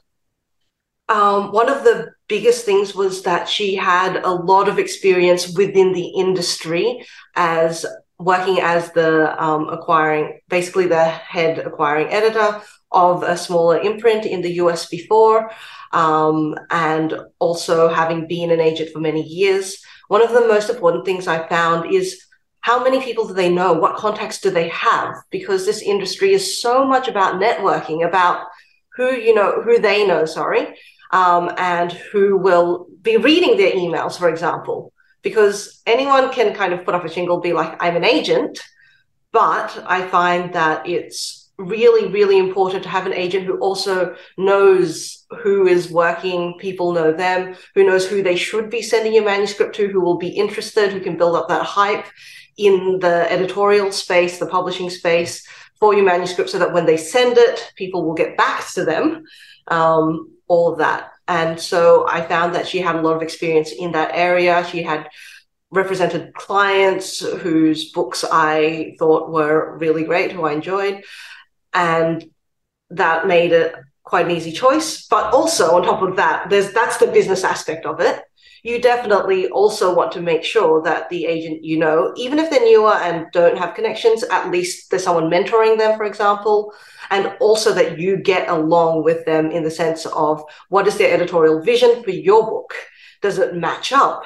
Um, 1.08 1.52
one 1.52 1.68
of 1.68 1.84
the 1.84 2.12
biggest 2.26 2.64
things 2.64 2.94
was 2.94 3.22
that 3.22 3.48
she 3.48 3.76
had 3.76 4.16
a 4.16 4.30
lot 4.30 4.68
of 4.68 4.78
experience 4.78 5.56
within 5.56 5.92
the 5.92 6.08
industry 6.08 7.06
as 7.36 7.86
working 8.18 8.58
as 8.60 8.90
the 8.92 9.42
um, 9.42 9.68
acquiring, 9.68 10.40
basically 10.48 10.86
the 10.86 11.04
head 11.04 11.58
acquiring 11.58 12.08
editor 12.08 12.60
of 12.90 13.22
a 13.22 13.36
smaller 13.36 13.78
imprint 13.78 14.24
in 14.24 14.42
the 14.42 14.54
US 14.54 14.88
before, 14.88 15.50
um, 15.92 16.56
and 16.70 17.14
also 17.38 17.88
having 17.88 18.26
been 18.26 18.50
an 18.50 18.60
agent 18.60 18.90
for 18.92 19.00
many 19.00 19.22
years. 19.22 19.78
One 20.08 20.22
of 20.22 20.30
the 20.30 20.48
most 20.48 20.70
important 20.70 21.04
things 21.04 21.28
I 21.28 21.46
found 21.46 21.92
is 21.92 22.26
how 22.68 22.82
many 22.82 23.00
people 23.00 23.26
do 23.28 23.34
they 23.34 23.52
know? 23.58 23.72
What 23.72 23.96
contacts 23.96 24.40
do 24.40 24.50
they 24.50 24.68
have? 24.68 25.14
Because 25.30 25.64
this 25.64 25.82
industry 25.82 26.32
is 26.32 26.60
so 26.60 26.84
much 26.84 27.06
about 27.08 27.40
networking, 27.40 28.06
about 28.06 28.36
who 28.96 29.08
you 29.26 29.34
know, 29.34 29.62
who 29.62 29.78
they 29.78 30.06
know, 30.06 30.24
sorry, 30.24 30.62
um, 31.12 31.44
and 31.58 31.92
who 31.92 32.36
will 32.36 32.88
be 33.02 33.16
reading 33.18 33.56
their 33.56 33.72
emails, 33.72 34.18
for 34.18 34.28
example 34.28 34.92
because 35.26 35.82
anyone 35.86 36.32
can 36.32 36.54
kind 36.54 36.72
of 36.72 36.84
put 36.84 36.94
up 36.94 37.04
a 37.04 37.08
shingle, 37.08 37.40
be 37.40 37.52
like, 37.52 37.76
I'm 37.82 37.96
an 37.96 38.04
agent. 38.04 38.60
But 39.32 39.82
I 39.84 40.06
find 40.06 40.52
that 40.54 40.88
it's 40.88 41.50
really, 41.58 42.12
really 42.12 42.38
important 42.38 42.84
to 42.84 42.88
have 42.88 43.06
an 43.06 43.12
agent 43.12 43.44
who 43.44 43.58
also 43.58 44.14
knows 44.38 45.26
who 45.42 45.66
is 45.66 45.90
working, 45.90 46.54
people 46.60 46.92
know 46.92 47.12
them, 47.12 47.56
who 47.74 47.84
knows 47.84 48.06
who 48.06 48.22
they 48.22 48.36
should 48.36 48.70
be 48.70 48.82
sending 48.82 49.14
your 49.14 49.24
manuscript 49.24 49.74
to, 49.74 49.88
who 49.88 50.00
will 50.00 50.16
be 50.16 50.28
interested, 50.28 50.92
who 50.92 51.00
can 51.00 51.16
build 51.16 51.34
up 51.34 51.48
that 51.48 51.64
hype 51.64 52.06
in 52.56 52.98
the 53.00 53.30
editorial 53.30 53.92
space, 53.92 54.38
the 54.38 54.46
publishing 54.46 54.90
space 54.90 55.46
for 55.78 55.94
your 55.94 56.04
manuscript 56.04 56.50
so 56.50 56.58
that 56.58 56.72
when 56.72 56.86
they 56.86 56.96
send 56.96 57.36
it, 57.36 57.72
people 57.76 58.04
will 58.04 58.14
get 58.14 58.36
back 58.36 58.66
to 58.72 58.84
them. 58.84 59.24
Um, 59.68 60.36
all 60.48 60.72
of 60.72 60.78
that. 60.78 61.12
And 61.28 61.60
so 61.60 62.06
I 62.08 62.22
found 62.22 62.54
that 62.54 62.68
she 62.68 62.78
had 62.78 62.96
a 62.96 63.02
lot 63.02 63.16
of 63.16 63.22
experience 63.22 63.72
in 63.72 63.92
that 63.92 64.12
area. 64.14 64.66
She 64.70 64.82
had 64.82 65.08
represented 65.70 66.34
clients 66.34 67.20
whose 67.20 67.90
books 67.90 68.24
I 68.30 68.94
thought 68.98 69.30
were 69.30 69.76
really 69.78 70.04
great, 70.04 70.32
who 70.32 70.44
I 70.44 70.52
enjoyed. 70.52 71.02
And 71.74 72.24
that 72.90 73.26
made 73.26 73.52
it 73.52 73.74
quite 74.04 74.26
an 74.26 74.36
easy 74.36 74.52
choice. 74.52 75.06
But 75.08 75.34
also 75.34 75.74
on 75.74 75.82
top 75.82 76.02
of 76.02 76.16
that, 76.16 76.48
there's 76.48 76.72
that's 76.72 76.98
the 76.98 77.08
business 77.08 77.42
aspect 77.42 77.84
of 77.86 78.00
it. 78.00 78.22
You 78.66 78.80
definitely 78.80 79.48
also 79.48 79.94
want 79.94 80.12
to 80.12 80.20
make 80.20 80.44
sure 80.44 80.82
that 80.82 81.08
the 81.08 81.26
agent 81.26 81.64
you 81.64 81.78
know, 81.78 82.12
even 82.16 82.38
if 82.38 82.50
they're 82.50 82.60
newer 82.60 82.94
and 82.94 83.26
don't 83.32 83.58
have 83.58 83.74
connections, 83.74 84.24
at 84.24 84.50
least 84.50 84.90
there's 84.90 85.04
someone 85.04 85.30
mentoring 85.30 85.78
them, 85.78 85.96
for 85.96 86.04
example 86.04 86.72
and 87.10 87.32
also 87.40 87.72
that 87.72 87.98
you 87.98 88.16
get 88.16 88.48
along 88.48 89.04
with 89.04 89.24
them 89.24 89.50
in 89.50 89.62
the 89.62 89.70
sense 89.70 90.06
of 90.06 90.42
what 90.68 90.86
is 90.86 90.98
their 90.98 91.12
editorial 91.12 91.62
vision 91.62 92.02
for 92.02 92.10
your 92.10 92.44
book? 92.44 92.74
Does 93.22 93.38
it 93.38 93.54
match 93.54 93.92
up? 93.92 94.24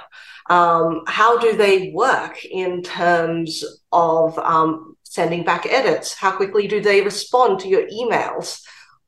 Um, 0.48 1.02
how 1.06 1.38
do 1.38 1.56
they 1.56 1.92
work 1.94 2.44
in 2.44 2.82
terms 2.82 3.64
of 3.92 4.36
um, 4.38 4.96
sending 5.04 5.44
back 5.44 5.66
edits? 5.66 6.14
How 6.14 6.32
quickly 6.32 6.66
do 6.66 6.80
they 6.80 7.02
respond 7.02 7.60
to 7.60 7.68
your 7.68 7.86
emails? 7.88 8.60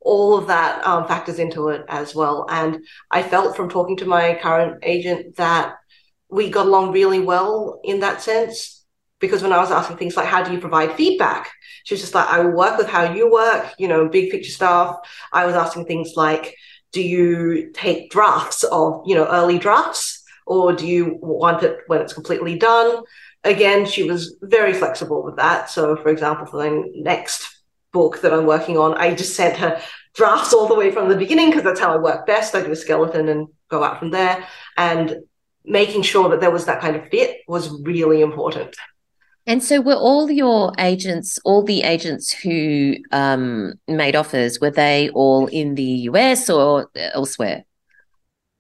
All 0.05 0.37
of 0.37 0.49
that 0.49 0.85
um, 0.87 1.07
factors 1.07 1.39
into 1.39 1.69
it 1.69 1.85
as 1.89 2.15
well. 2.15 2.47
And 2.49 2.85
I 3.11 3.23
felt 3.23 3.57
from 3.57 3.69
talking 3.69 3.97
to 3.99 4.07
my 4.07 4.39
current 4.43 4.81
agent 4.83 5.37
that 5.37 5.77
we 6.29 6.51
got 6.51 6.67
along 6.67 6.93
really 6.93 7.21
well 7.21 7.81
in 7.85 8.01
that 8.01 8.23
sense 8.23 8.85
because 9.21 9.43
when 9.43 9.53
I 9.53 9.59
was 9.59 9.71
asking 9.71 9.99
things 9.99 10.17
like, 10.17 10.27
how 10.27 10.43
do 10.43 10.53
you 10.53 10.59
provide 10.59 10.97
feedback? 10.97 11.51
She 11.85 11.95
was 11.95 12.01
just 12.01 12.15
like, 12.15 12.29
I 12.29 12.41
will 12.41 12.57
work 12.57 12.77
with 12.77 12.89
how 12.89 13.13
you 13.15 13.31
work, 13.31 13.73
you 13.79 13.87
know, 13.87 14.09
big 14.09 14.31
picture 14.31 14.51
stuff. 14.51 14.97
I 15.33 15.47
was 15.47 15.55
asking 15.55 15.87
things 15.87 16.15
like, 16.17 16.55
do 16.93 17.01
you 17.01 17.71
take 17.73 18.11
drafts 18.11 18.65
of, 18.65 19.03
you 19.07 19.15
know, 19.15 19.27
early 19.27 19.59
drafts 19.59 20.23
or 20.47 20.73
do 20.73 20.87
you 20.87 21.19
want 21.23 21.63
it 21.63 21.79
when 21.87 22.01
it's 22.01 22.13
completely 22.13 22.59
done? 22.59 23.03
Again, 23.45 23.87
she 23.87 24.03
was 24.03 24.37
very 24.43 24.73
flexible 24.73 25.23
with 25.23 25.37
that. 25.37 25.71
So, 25.71 25.97
for 25.97 26.09
example, 26.09 26.47
for 26.47 26.63
the 26.63 26.91
next 26.97 27.62
book 27.93 28.21
that 28.23 28.33
I'm 28.33 28.47
working 28.47 28.79
on, 28.79 28.95
I 28.95 29.15
just 29.15 29.35
sent 29.35 29.57
her 29.59 29.81
drafts 30.15 30.53
all 30.53 30.69
the 30.69 30.75
way 30.75 30.91
from 30.91 31.09
the 31.09 31.17
beginning 31.17 31.51
because 31.51 31.63
that's 31.63 31.81
how 31.81 31.93
I 31.93 31.97
work 31.97 32.27
best. 32.27 32.55
I 32.55 32.63
do 32.63 32.73
a 32.73 32.77
skeleton 32.77 33.29
and 33.29 33.49
go 33.69 33.83
out 33.83 33.99
from 33.99 34.11
there. 34.11 34.47
And 34.77 35.17
making 35.65 36.03
sure 36.03 36.29
that 36.31 36.41
there 36.41 36.51
was 36.51 36.65
that 36.67 36.81
kind 36.81 36.97
of 36.97 37.09
fit 37.09 37.39
was 37.49 37.71
really 37.83 38.21
important. 38.21 38.77
And 39.47 39.63
so, 39.63 39.81
were 39.81 39.95
all 39.95 40.31
your 40.31 40.73
agents, 40.79 41.39
all 41.45 41.65
the 41.65 41.83
agents 41.83 42.33
who 42.33 42.95
um, 43.11 43.75
made 43.89 44.15
offers, 44.15 44.61
were 44.61 44.71
they 44.71 45.11
all 45.11 45.47
in 45.49 45.75
the 45.75 46.07
US 46.11 46.49
or 46.49 46.91
elsewhere? 46.95 47.65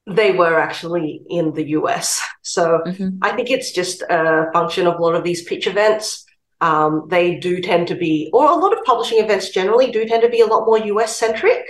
They 0.08 0.32
were 0.32 0.58
actually 0.58 1.22
in 1.30 1.52
the 1.52 1.68
US. 1.70 2.20
So, 2.42 2.80
mm-hmm. 2.84 3.18
I 3.22 3.30
think 3.30 3.48
it's 3.48 3.70
just 3.70 4.02
a 4.02 4.50
function 4.52 4.88
of 4.88 4.98
a 4.98 5.02
lot 5.02 5.14
of 5.14 5.22
these 5.22 5.44
pitch 5.44 5.68
events. 5.68 6.24
Um, 6.62 7.08
they 7.08 7.34
do 7.34 7.60
tend 7.60 7.88
to 7.88 7.96
be, 7.96 8.30
or 8.32 8.48
a 8.48 8.54
lot 8.54 8.72
of 8.72 8.84
publishing 8.84 9.18
events 9.18 9.50
generally 9.50 9.90
do 9.90 10.06
tend 10.06 10.22
to 10.22 10.28
be 10.28 10.40
a 10.40 10.46
lot 10.46 10.64
more 10.64 10.78
US 10.78 11.16
centric. 11.16 11.66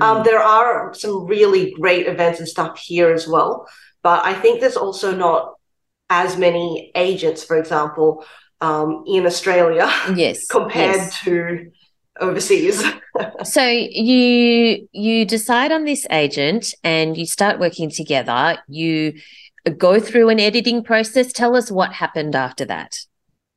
Mm. 0.00 0.04
Um, 0.04 0.22
there 0.24 0.40
are 0.40 0.94
some 0.94 1.26
really 1.26 1.72
great 1.78 2.06
events 2.06 2.38
and 2.38 2.48
stuff 2.48 2.78
here 2.78 3.12
as 3.12 3.28
well. 3.28 3.68
But 4.02 4.24
I 4.24 4.32
think 4.32 4.60
there's 4.60 4.78
also 4.78 5.14
not 5.14 5.54
as 6.08 6.38
many 6.38 6.90
agents, 6.94 7.44
for 7.44 7.58
example, 7.58 8.24
um, 8.62 9.04
in 9.06 9.26
Australia. 9.26 9.92
Yes. 10.14 10.46
compared 10.50 10.96
yes. 10.96 11.20
to 11.24 11.70
overseas. 12.18 12.82
so 13.44 13.66
you 13.66 14.88
you 14.92 15.26
decide 15.26 15.72
on 15.72 15.84
this 15.84 16.06
agent 16.10 16.74
and 16.82 17.18
you 17.18 17.26
start 17.26 17.60
working 17.60 17.90
together. 17.90 18.56
You 18.66 19.12
go 19.76 20.00
through 20.00 20.30
an 20.30 20.40
editing 20.40 20.82
process. 20.82 21.32
Tell 21.34 21.54
us 21.54 21.70
what 21.70 21.92
happened 21.92 22.34
after 22.34 22.64
that. 22.64 22.96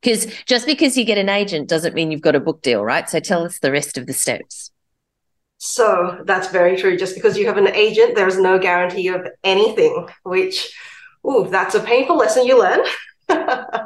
Because 0.05 0.27
just 0.45 0.67
because 0.67 0.95
you 0.95 1.03
get 1.03 1.17
an 1.17 1.29
agent 1.29 1.67
doesn't 1.67 1.95
mean 1.95 2.12
you've 2.12 2.21
got 2.21 2.35
a 2.35 2.39
book 2.39 2.62
deal, 2.62 2.85
right? 2.85 3.09
So 3.09 3.19
tell 3.19 3.43
us 3.43 3.59
the 3.59 3.71
rest 3.71 3.97
of 3.97 4.05
the 4.05 4.13
steps. 4.13 4.71
So 5.57 6.21
that's 6.25 6.50
very 6.50 6.77
true. 6.77 6.95
Just 6.95 7.15
because 7.15 7.38
you 7.38 7.47
have 7.47 7.57
an 7.57 7.69
agent, 7.69 8.15
there's 8.15 8.38
no 8.38 8.59
guarantee 8.59 9.07
of 9.07 9.27
anything, 9.43 10.07
which, 10.24 10.77
oh, 11.24 11.45
that's 11.45 11.74
a 11.74 11.79
painful 11.79 12.17
lesson 12.17 12.45
you 12.45 12.59
learn. 12.59 12.81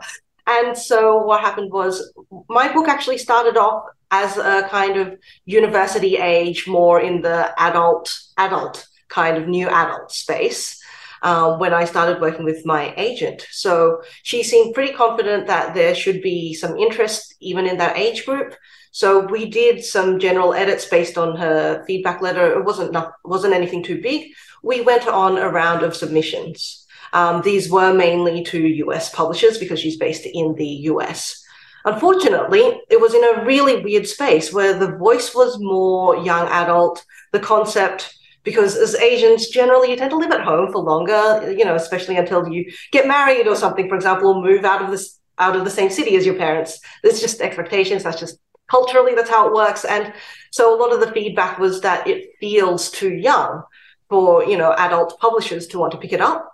And 0.50 0.76
so 0.76 1.20
what 1.20 1.42
happened 1.42 1.72
was 1.72 2.12
my 2.50 2.74
book 2.74 2.88
actually 2.88 3.20
started 3.20 3.56
off 3.56 3.84
as 4.10 4.36
a 4.38 4.68
kind 4.68 4.98
of 4.98 5.16
university 5.46 6.18
age, 6.18 6.68
more 6.68 7.00
in 7.00 7.22
the 7.22 7.54
adult, 7.62 8.20
adult 8.36 8.88
kind 9.10 9.38
of 9.38 9.48
new 9.48 9.70
adult 9.70 10.12
space. 10.12 10.79
Uh, 11.22 11.58
when 11.58 11.74
I 11.74 11.84
started 11.84 12.22
working 12.22 12.46
with 12.46 12.66
my 12.66 12.94
agent. 12.96 13.46
So 13.52 14.02
she 14.24 14.42
seemed 14.42 14.74
pretty 14.74 14.94
confident 14.94 15.48
that 15.48 15.74
there 15.74 15.94
should 15.94 16.22
be 16.22 16.54
some 16.54 16.78
interest 16.78 17.36
even 17.42 17.68
in 17.68 17.78
that 17.78 17.98
age 17.98 18.26
group. 18.26 18.56
So 18.92 19.26
we 19.26 19.46
did 19.46 19.84
some 19.84 20.20
general 20.20 20.54
edits 20.54 20.86
based 20.86 21.18
on 21.18 21.36
her 21.36 21.84
feedback 21.86 22.22
letter. 22.22 22.58
It 22.58 22.64
wasn't 22.64 22.94
not, 22.94 23.16
wasn't 23.26 23.54
anything 23.54 23.84
too 23.84 24.02
big. 24.02 24.32
We 24.64 24.80
went 24.80 25.08
on 25.08 25.38
a 25.38 25.50
round 25.50 25.84
of 25.84 25.96
submissions. 25.96 26.86
Um, 27.12 27.42
these 27.42 27.70
were 27.70 27.94
mainly 27.94 28.44
to 28.46 28.58
US 28.86 29.14
publishers 29.14 29.58
because 29.58 29.80
she's 29.80 29.98
based 29.98 30.26
in 30.26 30.56
the 30.56 30.68
US. 30.92 31.44
Unfortunately, 31.86 32.82
it 32.90 33.00
was 33.00 33.14
in 33.14 33.24
a 33.24 33.46
really 33.46 33.82
weird 33.82 34.08
space 34.08 34.54
where 34.54 34.78
the 34.78 34.98
voice 34.98 35.34
was 35.34 35.60
more 35.60 36.18
young 36.18 36.48
adult, 36.48 37.04
the 37.32 37.40
concept 37.40 38.16
because 38.44 38.76
as 38.76 38.96
Asians, 38.96 39.50
generally 39.50 39.92
you 39.92 39.98
tend 39.98 40.12
to 40.12 40.18
live 40.18 40.32
at 40.32 40.42
home 40.42 40.72
for 40.72 40.80
longer, 40.80 41.52
you 41.52 41.66
know, 41.66 41.76
especially 41.76 42.18
until 42.18 42.48
you 42.48 42.72
get 42.92 43.08
married 43.08 43.48
or 43.48 43.56
something, 43.56 43.90
for 43.90 43.96
example, 43.96 44.30
or 44.30 44.44
move 44.44 44.66
out 44.66 44.82
of 44.82 44.92
this 44.92 45.20
out 45.38 45.56
of 45.56 45.64
the 45.64 45.72
same 45.72 45.90
city 45.90 46.16
as 46.16 46.26
your 46.26 46.36
parents. 46.36 46.80
There's 47.02 47.22
just 47.22 47.42
expectations. 47.42 48.04
That's 48.04 48.20
just 48.20 48.40
culturally 48.70 49.16
that's 49.16 49.30
how 49.30 49.48
it 49.48 49.54
works. 49.54 49.86
And 49.86 50.14
so 50.52 50.76
a 50.76 50.80
lot 50.80 50.94
of 50.94 51.00
the 51.00 51.12
feedback 51.12 51.60
was 51.60 51.82
that 51.82 52.08
it 52.08 52.32
feels 52.40 52.92
too 52.92 53.14
young 53.14 53.64
for, 54.10 54.44
you 54.44 54.58
know, 54.58 54.74
adult 54.78 55.20
publishers 55.20 55.68
to 55.68 55.80
want 55.80 55.92
to 55.94 55.98
pick 55.98 56.14
it 56.14 56.22
up. 56.22 56.52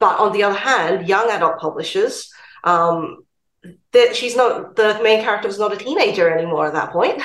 But 0.00 0.18
on 0.18 0.32
the 0.32 0.42
other 0.42 0.58
hand, 0.58 1.08
young 1.08 1.30
adult 1.30 1.58
publishers, 1.58 2.30
um, 2.64 3.24
that 3.92 4.14
she's 4.14 4.36
not 4.36 4.76
the 4.76 5.00
main 5.02 5.22
character 5.22 5.48
was 5.48 5.58
not 5.58 5.72
a 5.72 5.76
teenager 5.76 6.28
anymore 6.28 6.66
at 6.66 6.74
that 6.74 6.90
point. 6.90 7.22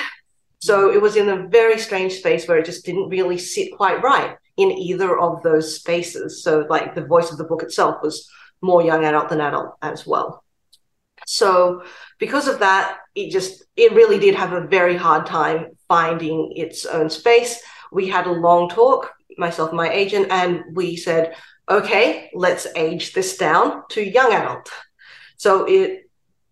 So 0.60 0.92
it 0.92 1.00
was 1.00 1.16
in 1.16 1.28
a 1.28 1.48
very 1.48 1.78
strange 1.78 2.14
space 2.14 2.46
where 2.46 2.58
it 2.58 2.66
just 2.66 2.84
didn't 2.84 3.08
really 3.08 3.38
sit 3.38 3.72
quite 3.76 4.02
right 4.02 4.36
in 4.56 4.70
either 4.70 5.18
of 5.18 5.42
those 5.42 5.76
spaces. 5.76 6.42
So 6.42 6.66
like 6.68 6.94
the 6.94 7.06
voice 7.06 7.32
of 7.32 7.38
the 7.38 7.44
book 7.44 7.62
itself 7.62 7.96
was 8.02 8.28
more 8.60 8.82
young 8.82 9.04
adult 9.04 9.30
than 9.30 9.40
adult 9.40 9.76
as 9.80 10.06
well. 10.06 10.44
So 11.26 11.82
because 12.18 12.46
of 12.46 12.58
that, 12.58 12.98
it 13.14 13.30
just 13.30 13.64
it 13.76 13.92
really 13.92 14.18
did 14.18 14.34
have 14.34 14.52
a 14.52 14.66
very 14.66 14.96
hard 14.96 15.26
time 15.26 15.68
finding 15.88 16.52
its 16.56 16.84
own 16.84 17.08
space. 17.08 17.60
We 17.92 18.08
had 18.08 18.26
a 18.26 18.32
long 18.32 18.68
talk, 18.68 19.12
myself 19.38 19.70
and 19.70 19.78
my 19.78 19.90
agent, 19.90 20.28
and 20.30 20.62
we 20.74 20.96
said, 20.96 21.34
okay, 21.70 22.30
let's 22.34 22.66
age 22.76 23.12
this 23.12 23.36
down 23.36 23.82
to 23.90 24.02
young 24.02 24.32
adult. 24.32 24.70
So 25.36 25.64
it 25.64 26.09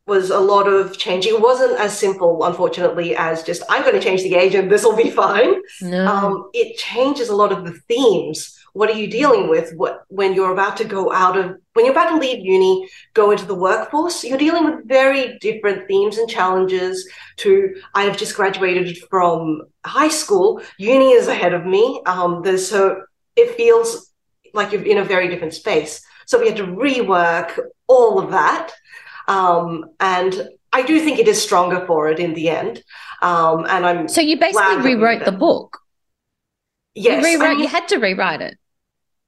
was 0.09 0.31
a 0.31 0.39
lot 0.41 0.67
of 0.67 0.99
changing. 0.99 1.35
It 1.35 1.41
wasn't 1.41 1.79
as 1.79 1.97
simple, 1.97 2.43
unfortunately, 2.45 3.15
as 3.15 3.43
just 3.43 3.63
I'm 3.69 3.83
going 3.83 3.95
to 3.95 4.01
change 4.01 4.23
the 4.23 4.35
age 4.35 4.55
and 4.55 4.71
this 4.71 4.83
will 4.85 4.97
be 4.97 5.11
fine. 5.25 5.55
No. 5.83 6.07
Um, 6.07 6.51
it 6.53 6.77
changes 6.79 7.29
a 7.29 7.37
lot 7.37 7.53
of 7.53 7.65
the 7.65 7.73
themes. 7.89 8.59
What 8.73 8.91
are 8.91 8.99
you 8.99 9.09
dealing 9.09 9.49
with? 9.49 9.73
What 9.77 10.05
when 10.09 10.35
you're 10.35 10.53
about 10.53 10.77
to 10.79 10.85
go 10.85 11.13
out 11.13 11.37
of 11.37 11.57
when 11.75 11.85
you're 11.85 11.93
about 11.93 12.11
to 12.11 12.19
leave 12.19 12.45
uni, 12.45 12.89
go 13.15 13.31
into 13.31 13.45
the 13.45 13.55
workforce? 13.55 14.25
You're 14.25 14.39
dealing 14.39 14.65
with 14.65 14.87
very 14.87 15.39
different 15.39 15.89
themes 15.89 16.19
and 16.19 16.29
challenges. 16.29 17.09
To 17.39 17.75
I 17.95 18.03
have 18.05 18.17
just 18.17 18.37
graduated 18.37 18.99
from 19.11 19.63
high 19.85 20.09
school. 20.09 20.61
Uni 20.79 21.13
is 21.13 21.29
ahead 21.29 21.55
of 21.55 21.65
me. 21.67 22.03
Um, 22.07 22.43
there's 22.43 22.69
so 22.69 23.03
it 23.37 23.57
feels 23.57 24.13
like 24.55 24.73
you're 24.73 24.85
in 24.85 24.99
a 24.99 25.05
very 25.05 25.29
different 25.29 25.55
space. 25.55 26.01
So 26.27 26.39
we 26.39 26.49
had 26.49 26.57
to 26.59 26.65
rework 26.67 27.59
all 27.87 28.19
of 28.19 28.31
that. 28.33 28.73
Um, 29.29 29.91
and 30.01 30.49
I 30.73 30.83
do 30.83 30.99
think 31.01 31.19
it 31.19 31.29
is 31.29 31.41
stronger 31.41 31.87
for 31.87 32.09
it 32.09 32.19
in 32.19 32.35
the 32.35 32.49
end. 32.49 32.83
Um, 33.23 33.67
and 33.69 33.87
I'm 33.87 34.09
so 34.09 34.21
you 34.21 34.39
basically 34.39 34.95
rewrote 34.95 35.25
the 35.25 35.33
book. 35.33 35.79
Yes, 36.95 37.23
you 37.23 37.35
rewrote. 37.35 37.47
I 37.47 37.51
mean, 37.51 37.61
you 37.61 37.69
had 37.69 37.89
to 37.89 37.99
rewrite 37.99 38.41
it. 38.41 38.59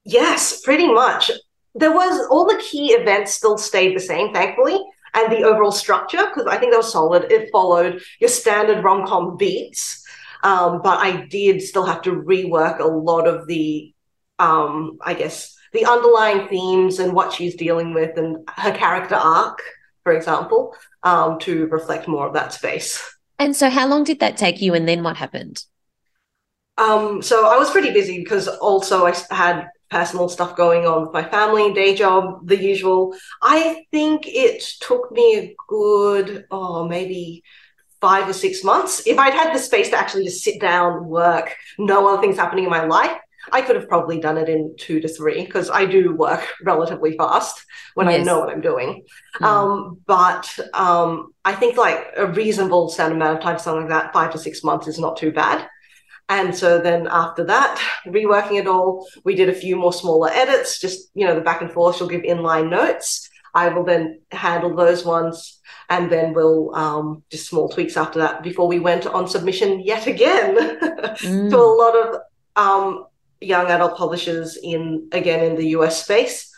Yes, 0.03 0.61
pretty 0.61 0.91
much. 0.91 1.31
There 1.75 1.93
was 1.93 2.27
all 2.29 2.45
the 2.45 2.61
key 2.61 2.91
events 2.91 3.33
still 3.33 3.57
stayed 3.57 3.95
the 3.95 4.01
same, 4.01 4.33
thankfully, 4.33 4.77
and 5.13 5.31
the 5.31 5.43
overall 5.43 5.71
structure 5.71 6.25
because 6.25 6.47
I 6.47 6.57
think 6.57 6.71
that 6.71 6.77
was 6.77 6.91
solid. 6.91 7.31
It 7.31 7.49
followed 7.51 8.01
your 8.19 8.29
standard 8.29 8.83
rom 8.83 9.07
com 9.07 9.37
beats, 9.37 10.03
um, 10.43 10.81
but 10.81 10.99
I 10.99 11.27
did 11.27 11.61
still 11.61 11.85
have 11.85 12.01
to 12.03 12.11
rework 12.11 12.79
a 12.79 12.87
lot 12.87 13.27
of 13.27 13.47
the, 13.47 13.93
um, 14.39 14.97
I 15.01 15.13
guess, 15.13 15.55
the 15.71 15.85
underlying 15.85 16.49
themes 16.49 16.99
and 16.99 17.13
what 17.13 17.31
she's 17.31 17.55
dealing 17.55 17.93
with 17.93 18.17
and 18.17 18.37
her 18.57 18.73
character 18.73 19.15
arc 19.15 19.61
for 20.03 20.13
example, 20.13 20.75
um, 21.03 21.39
to 21.39 21.67
reflect 21.67 22.07
more 22.07 22.27
of 22.27 22.33
that 22.33 22.53
space. 22.53 23.01
And 23.39 23.55
so, 23.55 23.69
how 23.69 23.87
long 23.87 24.03
did 24.03 24.19
that 24.19 24.37
take 24.37 24.61
you, 24.61 24.73
and 24.73 24.87
then 24.87 25.03
what 25.03 25.17
happened? 25.17 25.65
Um, 26.77 27.21
so 27.21 27.47
I 27.47 27.57
was 27.57 27.69
pretty 27.69 27.91
busy 27.91 28.19
because 28.19 28.47
also 28.47 29.05
I 29.05 29.15
had 29.29 29.67
personal 29.89 30.29
stuff 30.29 30.55
going 30.55 30.87
on 30.87 31.03
with 31.03 31.13
my 31.13 31.23
family, 31.23 31.73
day 31.73 31.93
job, 31.93 32.47
the 32.47 32.57
usual. 32.57 33.13
I 33.41 33.85
think 33.91 34.23
it 34.25 34.63
took 34.79 35.11
me 35.11 35.37
a 35.37 35.55
good, 35.67 36.45
oh, 36.49 36.87
maybe 36.87 37.43
five 37.99 38.27
or 38.27 38.33
six 38.33 38.63
months. 38.63 39.05
If 39.05 39.19
I'd 39.19 39.33
had 39.33 39.53
the 39.53 39.59
space 39.59 39.89
to 39.89 39.97
actually 39.97 40.23
just 40.23 40.43
sit 40.43 40.59
down, 40.59 41.05
work, 41.05 41.55
no 41.77 42.07
other 42.07 42.21
things 42.21 42.37
happening 42.37 42.63
in 42.63 42.69
my 42.69 42.85
life, 42.85 43.17
I 43.51 43.61
could 43.61 43.75
have 43.75 43.87
probably 43.87 44.19
done 44.19 44.37
it 44.37 44.49
in 44.49 44.75
two 44.77 44.99
to 44.99 45.07
three 45.07 45.45
because 45.45 45.69
I 45.69 45.85
do 45.85 46.15
work 46.15 46.47
relatively 46.63 47.17
fast 47.17 47.65
when 47.95 48.07
yes. 48.07 48.21
I 48.21 48.23
know 48.23 48.39
what 48.39 48.49
I'm 48.49 48.61
doing. 48.61 49.03
Mm. 49.41 49.45
Um, 49.45 50.01
but 50.05 50.59
um, 50.73 51.33
I 51.43 51.53
think 51.53 51.77
like 51.77 52.07
a 52.17 52.27
reasonable 52.27 52.89
set 52.89 53.11
amount 53.11 53.37
of 53.37 53.43
time, 53.43 53.59
something 53.59 53.87
like 53.87 53.89
that, 53.89 54.13
five 54.13 54.31
to 54.31 54.37
six 54.37 54.63
months 54.63 54.87
is 54.87 54.99
not 54.99 55.17
too 55.17 55.31
bad. 55.31 55.67
And 56.29 56.55
so 56.55 56.79
then 56.79 57.07
after 57.11 57.43
that, 57.45 57.81
reworking 58.07 58.59
it 58.59 58.67
all, 58.67 59.05
we 59.25 59.35
did 59.35 59.49
a 59.49 59.53
few 59.53 59.75
more 59.75 59.91
smaller 59.91 60.29
edits, 60.29 60.79
just, 60.79 61.09
you 61.13 61.25
know, 61.25 61.35
the 61.35 61.41
back 61.41 61.61
and 61.61 61.69
forth. 61.69 61.97
She'll 61.97 62.07
give 62.07 62.21
inline 62.21 62.69
notes. 62.69 63.29
I 63.53 63.67
will 63.67 63.83
then 63.83 64.21
handle 64.31 64.73
those 64.73 65.03
ones 65.03 65.59
and 65.89 66.09
then 66.09 66.33
we'll 66.33 66.73
um, 66.73 67.23
just 67.29 67.49
small 67.49 67.67
tweaks 67.67 67.97
after 67.97 68.19
that 68.19 68.43
before 68.43 68.67
we 68.67 68.79
went 68.79 69.05
on 69.05 69.27
submission 69.27 69.81
yet 69.81 70.07
again 70.07 70.55
mm. 70.55 71.49
to 71.49 71.57
a 71.57 71.59
lot 71.59 71.95
of 71.97 72.21
um, 72.55 73.05
young 73.41 73.67
adult 73.67 73.97
publishers 73.97 74.57
in 74.61 75.09
again 75.11 75.43
in 75.43 75.55
the 75.55 75.69
US 75.69 76.03
space. 76.03 76.49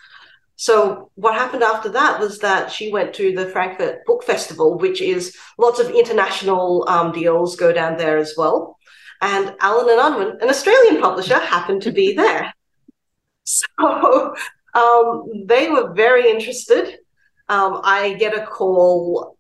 So 0.56 1.10
what 1.16 1.34
happened 1.34 1.64
after 1.64 1.90
that 1.90 2.20
was 2.20 2.40
that 2.40 2.72
she 2.72 2.92
went 2.92 3.14
to 3.16 3.36
the 3.36 3.48
Frankfurt 3.48 4.06
Book 4.06 4.24
Festival, 4.24 4.78
which 4.78 5.02
is 5.02 5.36
lots 5.58 5.80
of 5.80 5.90
international 5.90 6.86
um, 6.88 7.12
deals 7.12 7.56
go 7.56 7.74
down 7.74 7.98
there 7.98 8.18
as 8.18 8.36
well. 8.38 8.78
And 9.22 9.56
Allen 9.62 9.90
and 9.90 10.00
Unwin, 10.00 10.42
an 10.42 10.50
Australian 10.50 11.02
publisher, 11.02 11.40
happened 11.40 11.82
to 11.84 11.92
be 11.92 12.14
there. 12.14 12.54
So 13.46 14.34
um, 14.74 15.46
they 15.48 15.70
were 15.70 15.94
very 15.94 16.30
interested. 16.30 16.98
Um, 17.50 17.82
I 17.84 18.14
get 18.14 18.34
a 18.34 18.46
call 18.46 19.38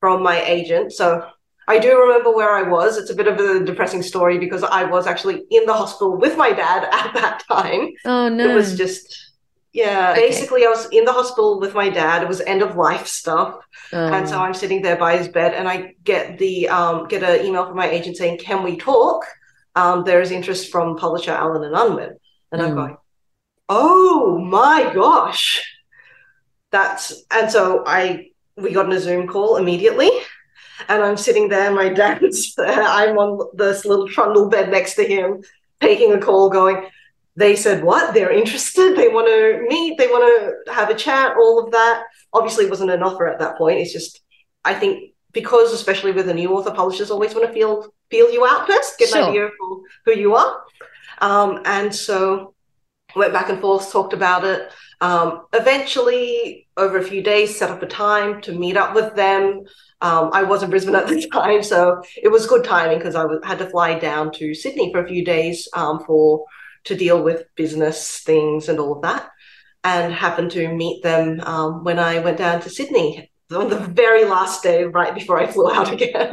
from 0.00 0.24
my 0.24 0.42
agent. 0.42 0.92
So 0.92 1.24
I 1.66 1.78
do 1.78 1.98
remember 1.98 2.30
where 2.34 2.50
I 2.50 2.62
was. 2.62 2.98
It's 2.98 3.10
a 3.10 3.14
bit 3.14 3.26
of 3.26 3.38
a 3.38 3.64
depressing 3.64 4.02
story 4.02 4.38
because 4.38 4.62
I 4.62 4.84
was 4.84 5.06
actually 5.06 5.44
in 5.50 5.64
the 5.66 5.72
hospital 5.72 6.16
with 6.16 6.36
my 6.36 6.52
dad 6.52 6.84
at 6.92 7.14
that 7.14 7.42
time. 7.48 7.90
Oh 8.04 8.28
no. 8.28 8.50
It 8.50 8.54
was 8.54 8.76
just 8.76 9.32
yeah, 9.72 10.12
okay. 10.12 10.28
basically 10.28 10.64
I 10.64 10.68
was 10.68 10.88
in 10.90 11.04
the 11.04 11.12
hospital 11.12 11.58
with 11.58 11.74
my 11.74 11.88
dad. 11.88 12.22
It 12.22 12.28
was 12.28 12.40
end 12.40 12.62
of 12.62 12.76
life 12.76 13.08
stuff. 13.08 13.58
Oh. 13.92 14.12
And 14.12 14.28
so 14.28 14.38
I'm 14.38 14.54
sitting 14.54 14.82
there 14.82 14.96
by 14.96 15.16
his 15.16 15.26
bed 15.28 15.52
and 15.52 15.68
I 15.68 15.94
get 16.04 16.38
the 16.38 16.68
um, 16.68 17.08
get 17.08 17.24
an 17.24 17.44
email 17.44 17.66
from 17.66 17.76
my 17.76 17.88
agent 17.88 18.16
saying, 18.16 18.38
"Can 18.38 18.62
we 18.62 18.76
talk?" 18.76 19.24
Um, 19.74 20.04
there 20.04 20.20
is 20.20 20.30
interest 20.30 20.70
from 20.70 20.96
publisher 20.96 21.32
Allen 21.32 21.64
and 21.64 21.74
Unwin. 21.74 22.16
And 22.52 22.62
mm. 22.62 22.68
I'm 22.68 22.74
going, 22.74 22.96
"Oh 23.68 24.38
my 24.38 24.92
gosh." 24.94 25.62
That's 26.70 27.24
and 27.32 27.50
so 27.50 27.82
I 27.86 28.30
we 28.56 28.72
got 28.72 28.86
in 28.86 28.92
a 28.92 29.00
Zoom 29.00 29.26
call 29.26 29.56
immediately 29.56 30.10
and 30.88 31.02
I'm 31.02 31.16
sitting 31.16 31.48
there, 31.48 31.72
my 31.72 31.88
dad's 31.88 32.54
there, 32.54 32.82
I'm 32.82 33.18
on 33.18 33.50
this 33.54 33.84
little 33.84 34.08
trundle 34.08 34.48
bed 34.48 34.70
next 34.70 34.94
to 34.94 35.04
him, 35.04 35.42
taking 35.80 36.12
a 36.12 36.18
call, 36.18 36.50
going, 36.50 36.86
they 37.36 37.56
said 37.56 37.82
what? 37.82 38.14
They're 38.14 38.30
interested? 38.30 38.96
They 38.96 39.08
want 39.08 39.26
to 39.26 39.66
meet? 39.68 39.98
They 39.98 40.06
want 40.06 40.64
to 40.66 40.72
have 40.72 40.88
a 40.88 40.94
chat? 40.94 41.36
All 41.36 41.64
of 41.64 41.72
that. 41.72 42.04
Obviously 42.32 42.70
wasn't 42.70 42.92
an 42.92 43.02
offer 43.02 43.26
at 43.26 43.40
that 43.40 43.58
point. 43.58 43.80
It's 43.80 43.92
just 43.92 44.20
i 44.64 44.74
think 44.74 45.12
because 45.32 45.72
especially 45.72 46.12
with 46.12 46.28
a 46.28 46.34
new 46.34 46.56
author 46.56 46.70
publishers 46.70 47.10
always 47.10 47.34
want 47.34 47.46
to 47.46 47.52
feel 47.52 47.92
feel 48.10 48.30
you 48.30 48.46
out 48.46 48.66
first 48.66 48.98
get 48.98 49.08
sure. 49.08 49.22
an 49.22 49.28
idea 49.28 49.46
of 49.46 49.52
who 50.04 50.12
you 50.12 50.34
are. 50.34 50.62
Um, 51.20 51.60
and 51.64 51.94
so 51.94 52.54
went 53.16 53.32
back 53.32 53.48
and 53.48 53.60
forth 53.60 53.90
talked 53.92 54.12
about 54.12 54.44
it 54.44 54.70
um, 55.04 55.46
eventually 55.52 56.66
over 56.76 56.96
a 56.98 57.04
few 57.04 57.22
days 57.22 57.56
set 57.58 57.70
up 57.70 57.82
a 57.82 57.86
time 57.86 58.40
to 58.42 58.52
meet 58.52 58.76
up 58.76 58.94
with 58.94 59.14
them 59.14 59.64
um, 60.04 60.30
I 60.34 60.42
was 60.42 60.62
in 60.62 60.68
Brisbane 60.68 60.94
at 60.94 61.06
the 61.06 61.26
time, 61.32 61.62
so 61.62 62.02
it 62.22 62.28
was 62.28 62.46
good 62.46 62.62
timing 62.62 62.98
because 62.98 63.14
I 63.14 63.24
had 63.42 63.58
to 63.58 63.70
fly 63.70 63.98
down 63.98 64.32
to 64.32 64.54
Sydney 64.54 64.92
for 64.92 65.02
a 65.02 65.08
few 65.08 65.24
days 65.24 65.66
um, 65.72 66.04
for 66.04 66.44
to 66.84 66.94
deal 66.94 67.22
with 67.22 67.46
business 67.54 68.18
things 68.18 68.68
and 68.68 68.78
all 68.78 68.96
of 68.96 69.02
that, 69.02 69.30
and 69.82 70.12
happened 70.12 70.50
to 70.52 70.68
meet 70.68 71.02
them 71.02 71.40
um, 71.40 71.84
when 71.84 71.98
I 71.98 72.18
went 72.18 72.36
down 72.36 72.60
to 72.60 72.68
Sydney 72.68 73.30
on 73.50 73.70
the 73.70 73.78
very 73.78 74.26
last 74.26 74.62
day, 74.62 74.84
right 74.84 75.14
before 75.14 75.38
I 75.40 75.46
flew 75.46 75.72
out 75.72 75.90
again. 75.98 76.32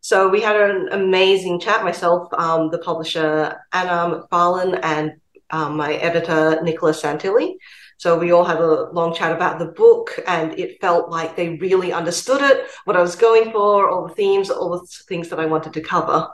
so 0.00 0.28
we 0.28 0.40
had 0.40 0.56
an 0.56 0.88
amazing 0.90 1.60
chat. 1.60 1.84
Myself, 1.84 2.32
um, 2.32 2.70
the 2.72 2.78
publisher 2.78 3.60
Anna 3.72 4.26
McFarlane, 4.32 4.80
and 4.82 5.12
um, 5.50 5.76
my 5.76 5.94
editor 5.94 6.60
Nicholas 6.62 7.02
Santilli. 7.02 7.54
So 7.98 8.18
we 8.18 8.32
all 8.32 8.44
had 8.44 8.56
a 8.56 8.90
long 8.92 9.14
chat 9.14 9.30
about 9.30 9.58
the 9.58 9.66
book, 9.66 10.18
and 10.26 10.58
it 10.58 10.80
felt 10.80 11.10
like 11.10 11.36
they 11.36 11.56
really 11.56 11.92
understood 11.92 12.40
it, 12.40 12.66
what 12.84 12.96
I 12.96 13.02
was 13.02 13.14
going 13.14 13.52
for, 13.52 13.90
all 13.90 14.08
the 14.08 14.14
themes, 14.14 14.48
all 14.48 14.70
the 14.70 14.86
things 15.06 15.28
that 15.28 15.38
I 15.38 15.44
wanted 15.44 15.74
to 15.74 15.82
cover. 15.82 16.28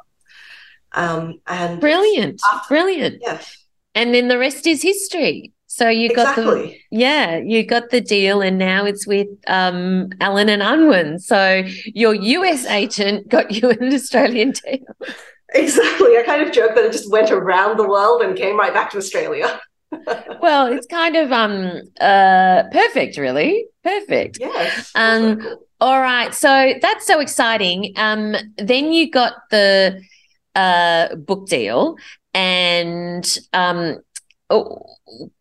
Um, 0.93 1.41
and 1.47 1.81
brilliant, 1.81 2.41
after, 2.53 2.69
brilliant. 2.69 3.19
Yeah. 3.21 3.41
And 3.97 4.15
then 4.15 4.29
the 4.29 4.39
rest 4.39 4.67
is 4.67 4.81
history. 4.81 5.53
So 5.67 5.89
you 5.89 6.15
got 6.15 6.37
the 6.37 6.75
yeah, 6.91 7.39
you 7.39 7.65
got 7.65 7.91
the 7.91 8.01
deal, 8.01 8.41
and 8.41 8.59
now 8.59 8.85
it's 8.85 9.07
with 9.07 9.29
um, 9.49 10.11
Allen 10.21 10.49
and 10.49 10.63
Unwin. 10.63 11.19
So 11.19 11.65
your 11.87 12.15
US 12.15 12.65
agent 12.67 13.29
got 13.29 13.51
you 13.51 13.71
an 13.71 13.93
Australian 13.93 14.53
deal. 14.65 14.87
Exactly. 15.55 16.17
I 16.19 16.25
kind 16.27 16.43
of 16.43 16.53
joke 16.53 16.75
that 16.75 16.85
it 16.85 16.93
just 16.93 17.11
went 17.11 17.31
around 17.31 17.77
the 17.77 17.89
world 17.89 18.21
and 18.21 18.37
came 18.37 18.59
right 18.59 18.75
back 18.75 18.91
to 18.91 18.99
Australia 18.99 19.61
well, 20.43 20.67
it's 20.67 20.87
kind 20.87 21.17
of 21.17 21.33
um 21.33 21.81
uh 22.01 22.65
perfect, 22.73 23.17
really. 23.17 23.67
Perfect. 23.85 24.39
Yes. 24.41 24.91
Um 24.95 25.41
cool. 25.41 25.67
all 25.81 26.01
right. 26.01 26.35
So 26.35 26.75
that's 26.81 27.07
so 27.07 27.21
exciting. 27.21 27.93
Um 27.97 28.35
then 28.57 28.93
you 28.93 29.11
got 29.11 29.35
the 29.51 30.03
uh 30.55 31.15
book 31.17 31.49
deal 31.49 31.97
and 32.35 33.39
um 33.53 33.99
oh, 34.51 34.85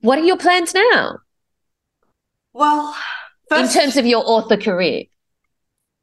what 0.01 0.19
are 0.19 0.23
your 0.23 0.37
plans 0.37 0.73
now? 0.73 1.19
Well, 2.53 2.95
first, 3.49 3.75
in 3.75 3.81
terms 3.81 3.97
of 3.97 4.05
your 4.05 4.23
author 4.25 4.57
career. 4.57 5.05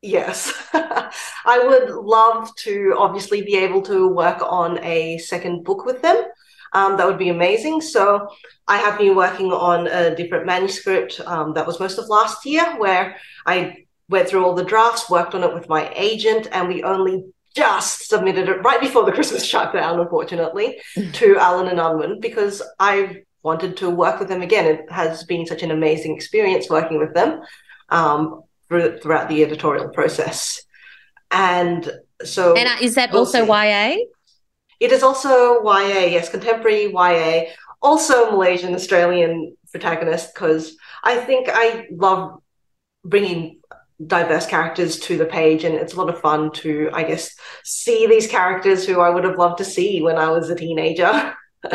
Yes. 0.03 0.53
I 0.75 1.65
would 1.65 1.91
love 1.91 2.55
to 2.57 2.95
obviously 2.99 3.43
be 3.43 3.57
able 3.57 3.83
to 3.83 4.09
work 4.09 4.43
on 4.43 4.79
a 4.83 5.19
second 5.19 5.65
book 5.65 5.87
with 5.87 6.03
them 6.03 6.25
um, 6.73 6.97
that 6.97 7.07
would 7.07 7.19
be 7.19 7.29
amazing. 7.29 7.81
So 7.81 8.29
I 8.67 8.79
have 8.79 8.99
been 8.99 9.15
working 9.15 9.53
on 9.53 9.87
a 9.87 10.15
different 10.15 10.47
manuscript 10.47 11.21
um, 11.27 11.55
that 11.55 11.67
was 11.67 11.81
most 11.81 11.99
of 11.99 12.09
last 12.09 12.45
year, 12.47 12.79
where 12.79 13.17
I 13.47 13.85
went 14.09 14.29
through 14.29 14.45
all 14.45 14.55
the 14.55 14.65
drafts, 14.65 15.11
worked 15.11 15.35
on 15.35 15.45
it 15.45 15.55
with 15.55 15.69
my 15.69 15.93
agent, 15.95 16.49
and 16.53 16.69
we 16.69 16.83
only 16.83 17.25
just 17.55 18.09
submitted 18.09 18.49
it 18.49 18.62
right 18.62 18.81
before 18.81 19.05
the 19.05 19.12
Christmas 19.19 19.45
shutdown, 19.45 20.01
unfortunately, 20.01 20.81
to 21.12 21.37
Allen 21.38 21.69
and 21.69 21.81
Unwin 21.81 22.21
because 22.21 22.62
I 22.79 23.23
wanted 23.43 23.77
to 23.79 23.91
work 23.91 24.19
with 24.19 24.29
them 24.29 24.43
again. 24.43 24.67
It 24.67 24.91
has 24.91 25.25
been 25.25 25.47
such 25.47 25.62
an 25.62 25.71
amazing 25.71 26.17
experience 26.17 26.71
working 26.71 26.99
with 26.99 27.12
them. 27.12 27.43
Um, 27.88 28.43
through, 28.73 28.99
throughout 29.01 29.29
the 29.29 29.43
editorial 29.43 29.89
process. 29.91 30.63
And 31.31 31.91
so. 32.25 32.57
And 32.57 32.69
uh, 32.69 32.77
is 32.81 32.95
that 32.95 33.13
we'll 33.13 33.21
also 33.21 33.45
see. 33.45 33.51
YA? 33.51 33.97
It 34.81 34.93
is 34.93 35.03
also 35.03 35.63
YA, 35.63 36.07
yes, 36.07 36.29
contemporary 36.29 36.91
YA, 36.91 37.53
also 37.81 38.31
Malaysian 38.33 38.75
Australian 38.75 39.57
protagonist, 39.71 40.35
because 40.35 40.77
I 41.05 41.19
think 41.19 41.49
I 41.51 41.87
love 41.93 42.41
bringing 43.05 43.61
diverse 44.05 44.47
characters 44.47 44.99
to 44.99 45.17
the 45.17 45.27
page 45.27 45.63
and 45.63 45.75
it's 45.77 45.93
a 45.93 45.97
lot 45.97 46.09
of 46.09 46.21
fun 46.21 46.51
to 46.51 46.91
i 46.93 47.05
guess 47.05 47.37
see 47.63 48.05
these 48.09 48.27
characters 48.27 48.85
who 48.85 49.01
i 49.01 49.09
would 49.09 49.23
have 49.23 49.39
loved 49.39 49.59
to 49.59 49.65
see 49.65 50.03
when 50.03 50.19
i 50.19 50.29
was 50.29 50.51
a 50.51 50.57
teenager 50.57 51.37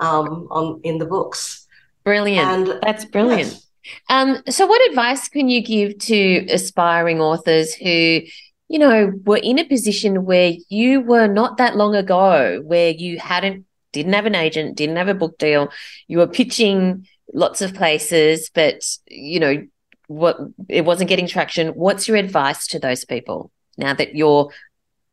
um, 0.00 0.48
on 0.50 0.80
in 0.82 0.98
the 0.98 1.06
books 1.06 1.68
brilliant 2.02 2.68
and, 2.68 2.82
that's 2.82 3.04
brilliant 3.04 3.52
yes. 3.52 3.67
Um, 4.08 4.42
so 4.48 4.66
what 4.66 4.88
advice 4.90 5.28
can 5.28 5.48
you 5.48 5.62
give 5.62 5.98
to 5.98 6.46
aspiring 6.50 7.20
authors 7.20 7.74
who 7.74 8.20
you 8.68 8.78
know, 8.78 9.12
were 9.24 9.38
in 9.38 9.58
a 9.58 9.64
position 9.64 10.24
where 10.24 10.52
you 10.68 11.00
were 11.00 11.26
not 11.26 11.56
that 11.56 11.76
long 11.76 11.94
ago, 11.94 12.62
where 12.64 12.90
you 12.90 13.18
hadn't, 13.18 13.64
didn't 13.92 14.12
have 14.12 14.26
an 14.26 14.34
agent, 14.34 14.76
didn't 14.76 14.96
have 14.96 15.08
a 15.08 15.14
book 15.14 15.38
deal, 15.38 15.70
you 16.06 16.18
were 16.18 16.26
pitching 16.26 17.06
lots 17.32 17.62
of 17.62 17.72
places, 17.74 18.50
but, 18.52 18.84
you 19.06 19.40
know, 19.40 19.66
what 20.06 20.38
it 20.68 20.84
wasn't 20.84 21.08
getting 21.08 21.26
traction. 21.26 21.68
What's 21.68 22.06
your 22.08 22.18
advice 22.18 22.66
to 22.68 22.78
those 22.78 23.04
people 23.04 23.50
now 23.76 23.94
that 23.94 24.14
you're 24.14 24.52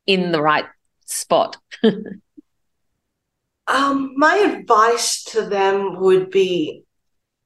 in 0.05 0.31
the 0.31 0.41
right 0.41 0.65
spot? 1.05 1.57
um, 3.67 4.13
my 4.17 4.35
advice 4.35 5.23
to 5.25 5.43
them 5.43 5.99
would 6.01 6.29
be 6.29 6.83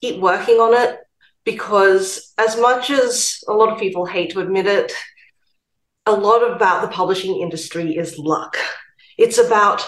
keep 0.01 0.19
working 0.19 0.55
on 0.55 0.73
it 0.73 0.99
because 1.45 2.33
as 2.37 2.59
much 2.59 2.89
as 2.89 3.43
a 3.47 3.53
lot 3.53 3.69
of 3.69 3.79
people 3.79 4.05
hate 4.05 4.31
to 4.31 4.39
admit 4.39 4.67
it, 4.67 4.91
a 6.05 6.11
lot 6.11 6.39
about 6.39 6.81
the 6.81 6.87
publishing 6.87 7.39
industry 7.39 7.97
is 7.97 8.17
luck. 8.17 8.57
It's 9.17 9.37
about 9.37 9.87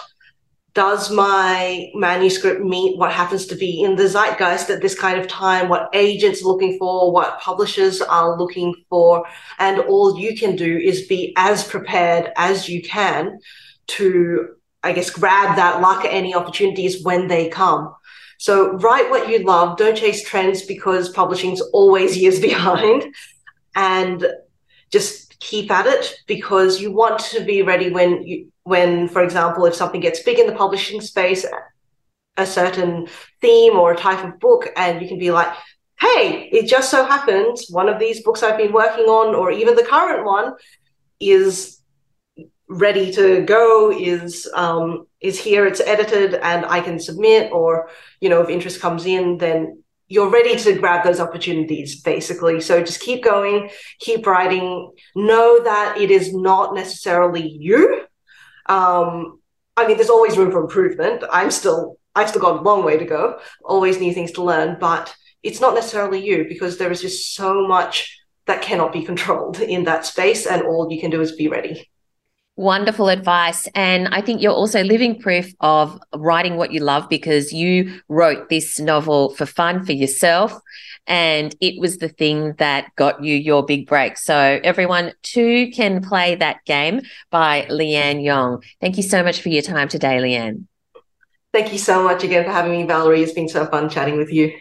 does 0.73 1.11
my 1.11 1.89
manuscript 1.93 2.61
meet 2.61 2.97
what 2.97 3.11
happens 3.11 3.45
to 3.45 3.55
be 3.55 3.83
in 3.83 3.95
the 3.95 4.07
zeitgeist 4.07 4.69
at 4.69 4.81
this 4.81 4.97
kind 4.97 5.19
of 5.19 5.27
time, 5.27 5.67
what 5.67 5.89
agents 5.93 6.41
are 6.41 6.47
looking 6.47 6.77
for, 6.77 7.11
what 7.11 7.39
publishers 7.41 8.01
are 8.01 8.37
looking 8.37 8.73
for. 8.89 9.25
And 9.59 9.79
all 9.79 10.17
you 10.17 10.37
can 10.37 10.55
do 10.55 10.77
is 10.77 11.07
be 11.07 11.33
as 11.35 11.65
prepared 11.65 12.31
as 12.37 12.69
you 12.69 12.81
can 12.81 13.39
to, 13.87 14.55
I 14.81 14.93
guess, 14.93 15.09
grab 15.09 15.57
that 15.57 15.81
luck 15.81 16.05
at 16.05 16.13
any 16.13 16.33
opportunities 16.33 17.03
when 17.03 17.27
they 17.27 17.49
come. 17.49 17.93
So 18.41 18.71
write 18.77 19.11
what 19.11 19.29
you 19.29 19.43
love. 19.43 19.77
Don't 19.77 19.95
chase 19.95 20.27
trends 20.27 20.63
because 20.63 21.09
publishing's 21.09 21.61
always 21.61 22.17
years 22.21 22.39
behind. 22.39 23.13
And 23.75 24.25
just 24.91 25.39
keep 25.39 25.69
at 25.69 25.85
it 25.85 26.15
because 26.25 26.81
you 26.81 26.91
want 26.91 27.19
to 27.19 27.43
be 27.43 27.61
ready 27.61 27.91
when 27.91 28.23
you 28.23 28.51
when 28.63 29.07
for 29.07 29.23
example 29.23 29.65
if 29.65 29.75
something 29.75 30.01
gets 30.01 30.23
big 30.23 30.39
in 30.39 30.47
the 30.47 30.53
publishing 30.53 31.01
space 31.01 31.45
a 32.37 32.45
certain 32.45 33.07
theme 33.41 33.73
or 33.73 33.93
a 33.93 33.97
type 33.97 34.23
of 34.23 34.39
book 34.39 34.67
and 34.75 35.01
you 35.01 35.07
can 35.07 35.17
be 35.17 35.31
like 35.31 35.51
hey 35.99 36.47
it 36.51 36.67
just 36.67 36.91
so 36.91 37.03
happens 37.05 37.67
one 37.71 37.89
of 37.89 37.97
these 37.97 38.21
books 38.21 38.43
i've 38.43 38.57
been 38.57 38.71
working 38.71 39.05
on 39.05 39.33
or 39.33 39.49
even 39.51 39.75
the 39.75 39.89
current 39.95 40.23
one 40.25 40.53
is 41.19 41.79
ready 42.67 43.11
to 43.11 43.41
go 43.41 43.91
is 43.91 44.47
um, 44.53 45.07
is 45.21 45.39
here 45.39 45.65
it's 45.65 45.81
edited 45.81 46.33
and 46.35 46.65
i 46.65 46.79
can 46.81 46.99
submit 46.99 47.51
or 47.51 47.89
you 48.19 48.29
know 48.29 48.41
if 48.41 48.49
interest 48.49 48.81
comes 48.81 49.05
in 49.05 49.37
then 49.37 49.81
you're 50.11 50.29
ready 50.29 50.57
to 50.57 50.77
grab 50.77 51.05
those 51.05 51.21
opportunities 51.21 52.01
basically. 52.01 52.59
So 52.59 52.83
just 52.83 52.99
keep 52.99 53.23
going 53.23 53.69
keep 53.99 54.27
writing. 54.27 54.91
Know 55.15 55.63
that 55.63 55.97
it 55.97 56.11
is 56.11 56.33
not 56.33 56.75
necessarily 56.75 57.47
you. 57.47 58.05
Um, 58.65 59.39
i 59.77 59.87
mean 59.87 59.95
there's 59.95 60.09
always 60.09 60.37
room 60.37 60.51
for 60.51 60.61
improvement. 60.61 61.23
I'm 61.31 61.49
still 61.49 61.97
i've 62.13 62.27
still 62.27 62.41
got 62.41 62.59
a 62.59 62.61
long 62.61 62.83
way 62.83 62.97
to 62.97 63.05
go. 63.05 63.39
Always 63.63 64.01
new 64.01 64.13
things 64.13 64.33
to 64.33 64.43
learn 64.43 64.77
but 64.79 65.15
it's 65.43 65.61
not 65.61 65.75
necessarily 65.75 66.19
you 66.23 66.45
because 66.47 66.77
there 66.77 66.91
is 66.91 67.01
just 67.01 67.33
so 67.33 67.65
much 67.65 68.19
that 68.47 68.61
cannot 68.61 68.91
be 68.91 69.03
controlled 69.03 69.61
in 69.61 69.85
that 69.85 70.05
space 70.05 70.45
and 70.45 70.61
all 70.63 70.91
you 70.91 70.99
can 70.99 71.09
do 71.09 71.21
is 71.21 71.31
be 71.31 71.47
ready 71.47 71.89
Wonderful 72.61 73.09
advice. 73.09 73.67
And 73.73 74.07
I 74.09 74.21
think 74.21 74.39
you're 74.39 74.53
also 74.53 74.83
living 74.83 75.19
proof 75.19 75.51
of 75.61 75.99
writing 76.13 76.57
what 76.57 76.71
you 76.71 76.79
love 76.79 77.09
because 77.09 77.51
you 77.51 77.99
wrote 78.07 78.49
this 78.49 78.79
novel 78.79 79.33
for 79.33 79.47
fun 79.47 79.83
for 79.83 79.93
yourself. 79.93 80.53
And 81.07 81.55
it 81.59 81.81
was 81.81 81.97
the 81.97 82.07
thing 82.07 82.53
that 82.59 82.95
got 82.97 83.23
you 83.23 83.35
your 83.35 83.65
big 83.65 83.87
break. 83.87 84.15
So, 84.19 84.59
everyone 84.63 85.13
too 85.23 85.71
can 85.71 86.03
play 86.03 86.35
that 86.35 86.63
game 86.65 87.01
by 87.31 87.65
Leanne 87.67 88.23
Yong. 88.23 88.61
Thank 88.79 88.97
you 88.97 89.03
so 89.03 89.23
much 89.23 89.41
for 89.41 89.49
your 89.49 89.63
time 89.63 89.87
today, 89.87 90.19
Leanne. 90.19 90.67
Thank 91.51 91.71
you 91.73 91.79
so 91.79 92.03
much 92.03 92.23
again 92.23 92.45
for 92.45 92.51
having 92.51 92.73
me, 92.73 92.85
Valerie. 92.85 93.23
It's 93.23 93.33
been 93.33 93.49
so 93.49 93.65
fun 93.65 93.89
chatting 93.89 94.17
with 94.17 94.31
you. 94.31 94.53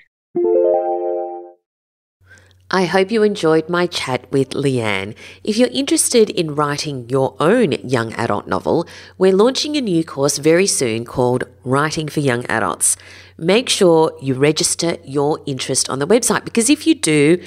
I 2.72 2.84
hope 2.84 3.10
you 3.10 3.24
enjoyed 3.24 3.68
my 3.68 3.88
chat 3.88 4.30
with 4.30 4.50
Leanne. 4.50 5.16
If 5.42 5.56
you're 5.56 5.70
interested 5.72 6.30
in 6.30 6.54
writing 6.54 7.08
your 7.08 7.34
own 7.40 7.72
young 7.82 8.12
adult 8.12 8.46
novel, 8.46 8.86
we're 9.18 9.34
launching 9.34 9.76
a 9.76 9.80
new 9.80 10.04
course 10.04 10.38
very 10.38 10.68
soon 10.68 11.04
called 11.04 11.42
Writing 11.64 12.06
for 12.06 12.20
Young 12.20 12.46
Adults. 12.46 12.96
Make 13.36 13.68
sure 13.68 14.16
you 14.22 14.34
register 14.34 14.98
your 15.02 15.40
interest 15.46 15.90
on 15.90 15.98
the 15.98 16.06
website 16.06 16.44
because 16.44 16.70
if 16.70 16.86
you 16.86 16.94
do, 16.94 17.42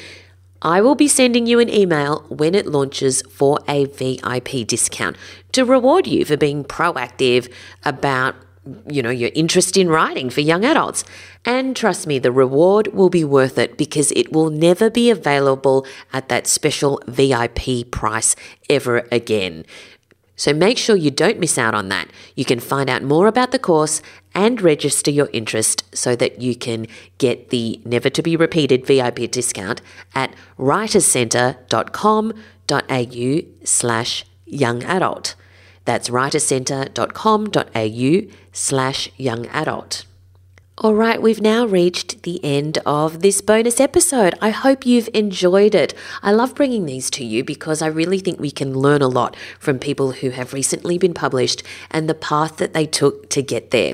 I 0.62 0.82
will 0.82 0.96
be 0.96 1.08
sending 1.08 1.48
you 1.48 1.58
an 1.62 1.70
email 1.70 2.26
when 2.28 2.54
it 2.54 2.68
launches 2.68 3.22
for 3.30 3.60
a 3.66 3.86
VIP 3.86 4.68
discount 4.68 5.16
to 5.54 5.64
reward 5.64 6.06
you 6.06 6.26
for 6.26 6.36
being 6.36 6.66
proactive 6.66 7.50
about 7.86 8.36
you 8.88 9.02
know, 9.02 9.10
your 9.10 9.32
interest 9.34 9.78
in 9.78 9.90
writing 9.90 10.30
for 10.30 10.42
young 10.42 10.64
adults. 10.64 11.04
And 11.46 11.76
trust 11.76 12.08
me, 12.08 12.20
the 12.20 12.32
reward 12.32 12.94
will 12.94 13.10
be 13.10 13.24
worth 13.24 13.58
it 13.58 13.78
because 13.78 14.12
it 14.12 14.32
will 14.32 14.50
never 14.50 14.90
be 14.90 15.10
available 15.10 15.86
at 16.14 16.30
that 16.30 16.48
special 16.48 17.02
VIP 17.08 17.92
price 17.92 18.36
ever 18.70 19.08
again. 19.12 19.66
So 20.36 20.54
make 20.54 20.78
sure 20.78 20.96
you 20.96 21.12
don't 21.12 21.40
miss 21.40 21.58
out 21.58 21.76
on 21.76 21.90
that. 21.90 22.10
You 22.36 22.46
can 22.46 22.60
find 22.60 22.90
out 22.90 23.04
more 23.04 23.28
about 23.28 23.52
the 23.52 23.60
course 23.60 24.02
and 24.34 24.62
register 24.62 25.12
your 25.12 25.30
interest 25.32 25.84
so 25.96 26.16
that 26.16 26.42
you 26.42 26.56
can 26.56 26.88
get 27.18 27.50
the 27.50 27.80
never 27.86 28.10
to 28.10 28.24
be 28.24 28.36
repeated 28.36 28.86
VIP 28.86 29.30
discount 29.30 29.82
at 30.16 30.34
writerscentre.com.au 30.58 33.42
slash 33.64 34.26
young 34.46 34.84
adult. 34.84 35.36
That's 35.86 36.10
writerscentre.com.au 36.10 38.43
slash 38.54 39.10
young 39.18 39.48
adult. 39.48 40.06
All 40.80 40.96
right, 40.96 41.22
we've 41.22 41.40
now 41.40 41.68
reached 41.68 42.24
the 42.24 42.44
end 42.44 42.80
of 42.84 43.22
this 43.22 43.42
bonus 43.42 43.80
episode. 43.80 44.34
I 44.42 44.50
hope 44.50 44.88
you've 44.88 45.08
enjoyed 45.14 45.76
it. 45.76 45.94
I 46.24 46.32
love 46.32 46.56
bringing 46.56 46.88
these 46.88 47.12
to 47.12 47.24
you 47.24 47.44
because 47.44 47.84
I 47.84 47.88
really 47.88 48.18
think 48.18 48.40
we 48.40 48.50
can 48.50 48.74
learn 48.74 49.04
a 49.04 49.08
lot 49.08 49.38
from 49.60 49.78
people 49.78 50.14
who 50.14 50.32
have 50.32 50.52
recently 50.52 50.98
been 50.98 51.14
published 51.14 51.62
and 51.92 52.10
the 52.10 52.16
path 52.16 52.58
that 52.58 52.74
they 52.74 52.88
took 52.88 53.30
to 53.30 53.44
get 53.44 53.70
there. 53.70 53.94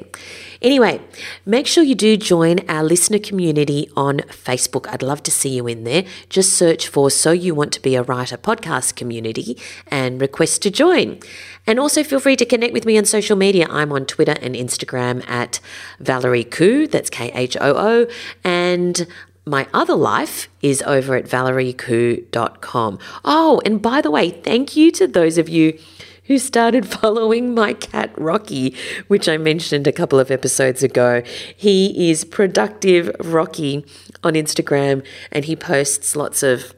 Anyway, 0.62 1.02
make 1.46 1.68
sure 1.68 1.84
you 1.84 1.96
do 1.96 2.16
join 2.16 2.60
our 2.70 2.84
listener 2.84 3.20
community 3.20 3.90
on 3.98 4.20
Facebook. 4.20 4.88
I'd 4.88 5.04
love 5.04 5.22
to 5.24 5.32
see 5.32 5.50
you 5.50 5.68
in 5.68 5.84
there. 5.84 6.06
Just 6.30 6.54
search 6.54 6.88
for 6.88 7.12
So 7.12 7.32
You 7.32 7.54
Want 7.54 7.74
to 7.74 7.82
Be 7.82 7.96
a 7.96 8.04
Writer 8.04 8.38
podcast 8.38 8.96
community 8.96 9.58
and 9.88 10.22
request 10.22 10.62
to 10.62 10.72
join. 10.72 11.20
And 11.68 11.78
also 11.80 12.04
feel 12.04 12.20
free 12.20 12.36
to 12.38 12.46
connect 12.46 12.74
with 12.74 12.86
me 12.86 12.98
on 12.98 13.06
social 13.06 13.36
media. 13.36 13.68
I'm 13.70 13.92
on 13.92 14.06
Twitter 14.06 14.36
and 14.42 14.56
Instagram 14.56 15.28
at 15.30 15.60
Valerie 16.00 16.44
That's 16.88 17.10
K 17.10 17.32
H 17.34 17.58
O 17.60 17.74
O, 17.76 18.08
and 18.44 19.08
my 19.46 19.68
other 19.74 19.96
life 19.96 20.48
is 20.62 20.82
over 20.84 21.16
at 21.16 21.26
valeriekhoo.com. 21.26 23.00
Oh, 23.26 23.62
and 23.66 23.82
by 23.82 24.02
the 24.02 24.12
way, 24.12 24.30
thank 24.30 24.76
you 24.76 24.92
to 24.92 25.08
those 25.08 25.38
of 25.38 25.50
you 25.50 25.80
who 26.26 26.38
started 26.38 26.88
following 27.00 27.54
my 27.54 27.74
cat 27.74 28.12
Rocky, 28.18 28.76
which 29.08 29.28
I 29.28 29.38
mentioned 29.38 29.88
a 29.88 29.92
couple 29.92 30.20
of 30.20 30.32
episodes 30.32 30.84
ago. 30.84 31.24
He 31.56 32.10
is 32.12 32.24
Productive 32.24 33.14
Rocky 33.20 33.84
on 34.24 34.34
Instagram 34.34 35.04
and 35.32 35.46
he 35.46 35.56
posts 35.56 36.16
lots 36.16 36.44
of 36.44 36.74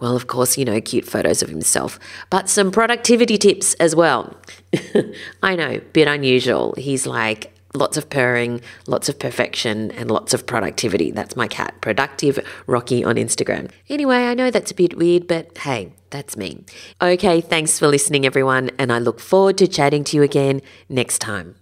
well, 0.00 0.16
of 0.16 0.26
course, 0.26 0.56
you 0.56 0.64
know, 0.64 0.80
cute 0.80 1.04
photos 1.04 1.42
of 1.42 1.50
himself, 1.50 1.98
but 2.30 2.48
some 2.48 2.70
productivity 2.70 3.36
tips 3.36 3.74
as 3.74 3.94
well. 3.94 4.34
I 5.42 5.54
know, 5.54 5.80
bit 5.92 6.08
unusual. 6.08 6.74
He's 6.78 7.06
like 7.06 7.52
lots 7.76 7.96
of 7.96 8.10
purring, 8.10 8.60
lots 8.86 9.08
of 9.08 9.18
perfection, 9.18 9.90
and 9.92 10.10
lots 10.10 10.34
of 10.34 10.46
productivity. 10.46 11.10
That's 11.10 11.36
my 11.36 11.48
cat, 11.48 11.74
Productive 11.80 12.38
Rocky 12.66 13.04
on 13.04 13.16
Instagram. 13.16 13.70
Anyway, 13.88 14.16
I 14.16 14.34
know 14.34 14.50
that's 14.50 14.70
a 14.70 14.74
bit 14.74 14.96
weird, 14.96 15.26
but 15.26 15.56
hey, 15.58 15.92
that's 16.10 16.36
me. 16.36 16.64
Okay, 17.00 17.40
thanks 17.40 17.78
for 17.78 17.88
listening, 17.88 18.26
everyone, 18.26 18.70
and 18.78 18.92
I 18.92 18.98
look 18.98 19.20
forward 19.20 19.58
to 19.58 19.68
chatting 19.68 20.04
to 20.04 20.16
you 20.16 20.22
again 20.22 20.60
next 20.88 21.18
time. 21.18 21.56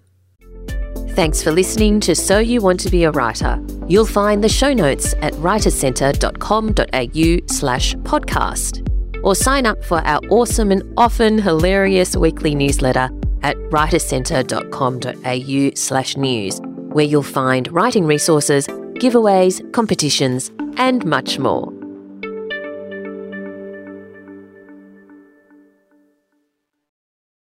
Thanks 1.10 1.42
for 1.42 1.52
listening 1.52 2.00
to 2.00 2.14
So 2.16 2.38
You 2.38 2.60
Want 2.60 2.80
to 2.80 2.90
Be 2.90 3.04
a 3.04 3.10
Writer. 3.12 3.64
You'll 3.86 4.04
find 4.04 4.42
the 4.42 4.48
show 4.48 4.72
notes 4.72 5.14
at 5.22 5.32
writerscentre.com.au 5.34 7.54
slash 7.54 7.94
podcast. 7.96 8.80
or 9.24 9.34
sign 9.34 9.64
up 9.64 9.82
for 9.82 10.00
our 10.00 10.20
awesome 10.28 10.70
and 10.70 10.82
often 10.98 11.38
hilarious 11.38 12.14
weekly 12.14 12.54
newsletter 12.54 13.08
at 13.44 13.56
writercentre.com.au 13.70 15.70
slash 15.76 16.16
news, 16.16 16.60
where 16.92 17.04
you'll 17.04 17.22
find 17.22 17.70
writing 17.72 18.06
resources, 18.06 18.66
giveaways, 18.94 19.60
competitions, 19.72 20.50
and 20.76 21.04
much 21.04 21.38
more. 21.38 21.73